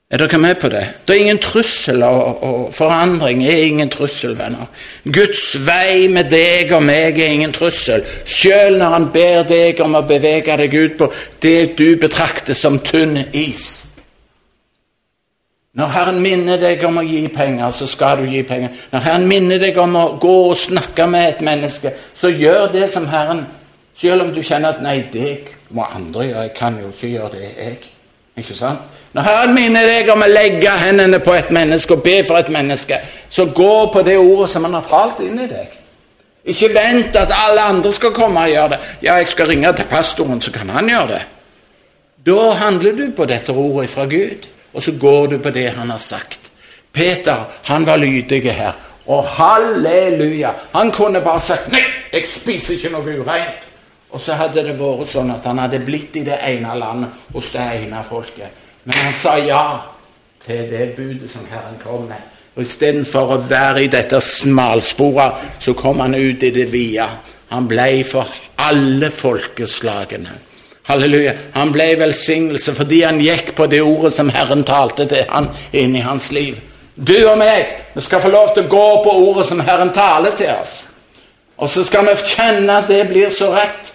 Er 0.10 0.22
dere 0.22 0.38
med 0.38 0.56
på 0.62 0.70
det? 0.70 0.84
Det 1.08 1.16
er 1.16 1.20
ingen 1.20 1.40
trussel, 1.42 2.04
og, 2.04 2.44
og, 2.44 2.74
forandring 2.74 3.42
er 3.44 3.64
ingen 3.66 3.90
trussel, 3.90 4.36
venner. 4.38 4.70
Guds 5.04 5.56
vei 5.66 6.06
med 6.14 6.30
deg 6.30 6.70
og 6.78 6.84
meg 6.86 7.18
er 7.20 7.34
ingen 7.34 7.54
trussel, 7.54 8.06
selv 8.24 8.78
når 8.80 8.94
han 8.94 9.08
ber 9.14 9.42
deg 9.50 9.82
om 9.82 9.98
å 9.98 10.04
bevege 10.06 10.56
deg 10.62 10.78
ut 10.78 10.96
på 11.00 11.10
det 11.42 11.74
du 11.80 11.98
betrakter 12.00 12.54
som 12.54 12.78
tynn 12.86 13.18
is. 13.34 13.66
Når 15.76 15.92
Herren 15.92 16.22
minner 16.24 16.60
deg 16.60 16.84
om 16.88 17.02
å 17.02 17.04
gi 17.04 17.26
penger, 17.28 17.72
så 17.76 17.88
skal 17.88 18.22
du 18.22 18.30
gi 18.32 18.46
penger. 18.48 18.72
Når 18.94 19.02
Herren 19.04 19.26
minner 19.28 19.60
deg 19.60 19.76
om 19.82 19.98
å 20.00 20.06
gå 20.24 20.36
og 20.50 20.56
snakke 20.58 21.08
med 21.12 21.34
et 21.34 21.42
menneske, 21.44 21.92
så 22.16 22.32
gjør 22.32 22.72
det 22.78 22.90
som 22.92 23.08
Herren 23.12 23.46
Selv 23.96 24.26
om 24.26 24.34
du 24.36 24.42
kjenner 24.44 24.74
at 24.74 24.82
'nei, 24.84 25.06
det 25.14 25.56
må 25.72 25.86
andre 25.88 26.26
gjøre, 26.26 26.42
jeg 26.42 26.54
kan 26.54 26.74
jo 26.82 26.90
ikke 26.92 27.08
gjøre 27.08 27.30
det, 27.32 27.52
jeg'. 27.58 27.86
Ikke 28.38 28.54
sant? 28.54 28.80
Når 29.14 29.22
Herren 29.22 29.54
minner 29.56 29.88
deg 29.88 30.10
om 30.12 30.22
å 30.22 30.28
legge 30.28 30.70
hendene 30.70 31.20
på 31.20 31.34
et 31.34 31.52
menneske 31.52 31.94
og 31.94 32.04
be 32.04 32.24
for 32.28 32.36
et 32.36 32.50
menneske, 32.50 32.98
så 33.30 33.46
gå 33.46 33.92
på 33.94 34.02
det 34.04 34.18
ordet 34.18 34.50
som 34.50 34.64
Han 34.64 34.74
har 34.74 34.84
talt 34.90 35.20
inn 35.20 35.40
i 35.40 35.48
deg. 35.48 35.72
Ikke 36.46 36.74
vent 36.76 37.16
at 37.16 37.32
alle 37.32 37.62
andre 37.62 37.92
skal 37.92 38.12
komme 38.12 38.40
og 38.40 38.50
gjøre 38.50 38.70
det. 38.70 38.80
Ja, 39.02 39.16
jeg 39.16 39.28
skal 39.28 39.48
ringe 39.48 39.74
til 39.74 39.86
pastoren, 39.90 40.42
så 40.42 40.52
kan 40.52 40.70
han 40.70 40.90
gjøre 40.90 41.08
det. 41.08 41.22
Da 42.26 42.52
handler 42.52 42.92
du 42.92 43.12
på 43.16 43.26
dette 43.26 43.52
ordet 43.52 43.90
fra 43.90 44.06
Gud 44.06 44.50
og 44.76 44.84
så 44.84 44.92
går 45.00 45.28
du 45.28 45.38
på 45.40 45.54
det 45.56 45.70
han 45.78 45.90
har 45.90 46.02
sagt. 46.02 46.52
Peter 46.92 47.46
han 47.70 47.86
var 47.88 47.98
lydig 47.98 48.44
her. 48.52 48.74
Og 49.06 49.28
halleluja! 49.28 50.52
Han 50.74 50.92
kunne 50.92 51.22
bare 51.22 51.42
sagt 51.42 51.72
'Nei, 51.72 51.84
jeg 52.14 52.28
spiser 52.28 52.74
ikke 52.74 52.90
noe 52.90 53.18
ureint'. 53.20 53.64
Og 54.10 54.22
så 54.22 54.34
hadde 54.34 54.64
det 54.64 54.78
vært 54.80 55.10
sånn 55.12 55.32
at 55.32 55.44
han 55.44 55.60
hadde 55.60 55.82
blitt 55.84 56.16
i 56.16 56.24
det 56.24 56.38
ene 56.48 56.76
landet 56.80 57.10
hos 57.34 57.52
det 57.52 57.66
ene 57.82 58.04
folket. 58.10 58.48
Men 58.84 58.96
han 58.96 59.14
sa 59.14 59.36
ja 59.38 59.66
til 60.46 60.70
det 60.70 60.94
budet 60.96 61.32
som 61.32 61.46
Herren 61.52 61.76
kom 61.84 62.08
med. 62.08 62.22
Og 62.56 62.64
Istedenfor 62.64 63.34
å 63.36 63.38
være 63.50 63.84
i 63.84 63.92
dette 63.92 64.22
smalsporet, 64.22 65.60
så 65.60 65.74
kom 65.74 66.00
han 66.00 66.16
ut 66.16 66.44
i 66.44 66.52
det 66.56 66.70
vide. 66.72 67.08
Han 67.52 67.68
ble 67.68 68.04
for 68.08 68.30
alle 68.58 69.10
folkeslagene. 69.12 70.32
Halleluja. 70.86 71.34
Han 71.54 71.72
ble 71.74 71.88
velsignelse 72.00 72.76
fordi 72.78 73.02
han 73.04 73.22
gikk 73.22 73.56
på 73.58 73.66
det 73.72 73.82
ordet 73.82 74.14
som 74.14 74.30
Herren 74.30 74.64
talte 74.68 75.08
til 75.10 75.26
han 75.30 75.50
inn 75.74 75.96
i 75.98 76.04
hans 76.06 76.30
liv. 76.36 76.60
Du 76.96 77.16
og 77.28 77.38
meg, 77.42 77.66
vi 77.96 78.02
skal 78.02 78.22
få 78.24 78.30
lov 78.32 78.54
til 78.54 78.68
å 78.68 78.72
gå 78.72 78.86
på 79.04 79.16
ordet 79.30 79.48
som 79.50 79.64
Herren 79.66 79.92
taler 79.96 80.38
til 80.38 80.54
oss. 80.54 80.76
Og 81.58 81.72
så 81.72 81.84
skal 81.88 82.06
vi 82.08 82.16
kjenne 82.36 82.78
at 82.80 82.88
det 82.92 83.02
blir 83.10 83.34
så 83.34 83.50
rett. 83.56 83.92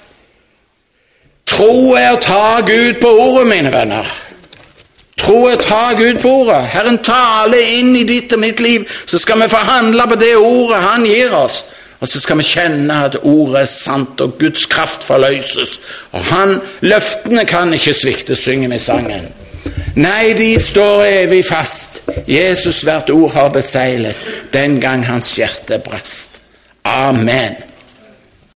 Tro 1.48 1.94
er 1.96 2.14
å 2.14 2.20
ta 2.22 2.60
Gud 2.66 3.00
på 3.00 3.08
ordet, 3.08 3.46
mine 3.48 3.72
venner. 3.72 4.06
Tro 5.20 5.44
er 5.48 5.58
å 5.58 5.62
ta 5.62 5.82
Gud 5.98 6.20
på 6.22 6.30
ordet. 6.42 6.60
Herren 6.72 7.00
taler 7.04 7.72
inn 7.78 7.92
i 7.96 8.06
ditt 8.08 8.32
og 8.32 8.40
mitt 8.42 8.60
liv, 8.64 8.86
så 9.06 9.20
skal 9.20 9.42
vi 9.42 9.50
forhandle 9.52 10.06
på 10.08 10.18
det 10.20 10.34
ordet 10.36 10.82
Han 10.84 11.06
gir 11.08 11.34
oss. 11.36 11.62
Og 12.00 12.08
så 12.08 12.20
skal 12.20 12.40
vi 12.40 12.46
kjenne 12.48 12.96
at 13.04 13.18
ordet 13.22 13.60
er 13.60 13.68
sant, 13.68 14.20
og 14.24 14.38
Guds 14.40 14.64
kraft 14.66 15.04
forløses. 15.04 15.76
Og 16.16 16.24
han, 16.32 16.56
løftene 16.80 17.44
kan 17.48 17.74
ikke 17.76 17.92
svikte, 17.96 18.36
synger 18.36 18.72
vi 18.72 18.80
sangen. 18.80 19.28
Nei, 20.00 20.32
de 20.38 20.54
står 20.62 21.04
evig 21.04 21.42
fast. 21.44 22.00
Jesus 22.30 22.80
hvert 22.86 23.10
ord 23.12 23.34
har 23.34 23.50
beseglet 23.52 24.16
den 24.54 24.78
gang 24.80 25.04
hans 25.06 25.34
hjerte 25.36 25.80
brast. 25.84 26.40
Amen. 26.88 27.69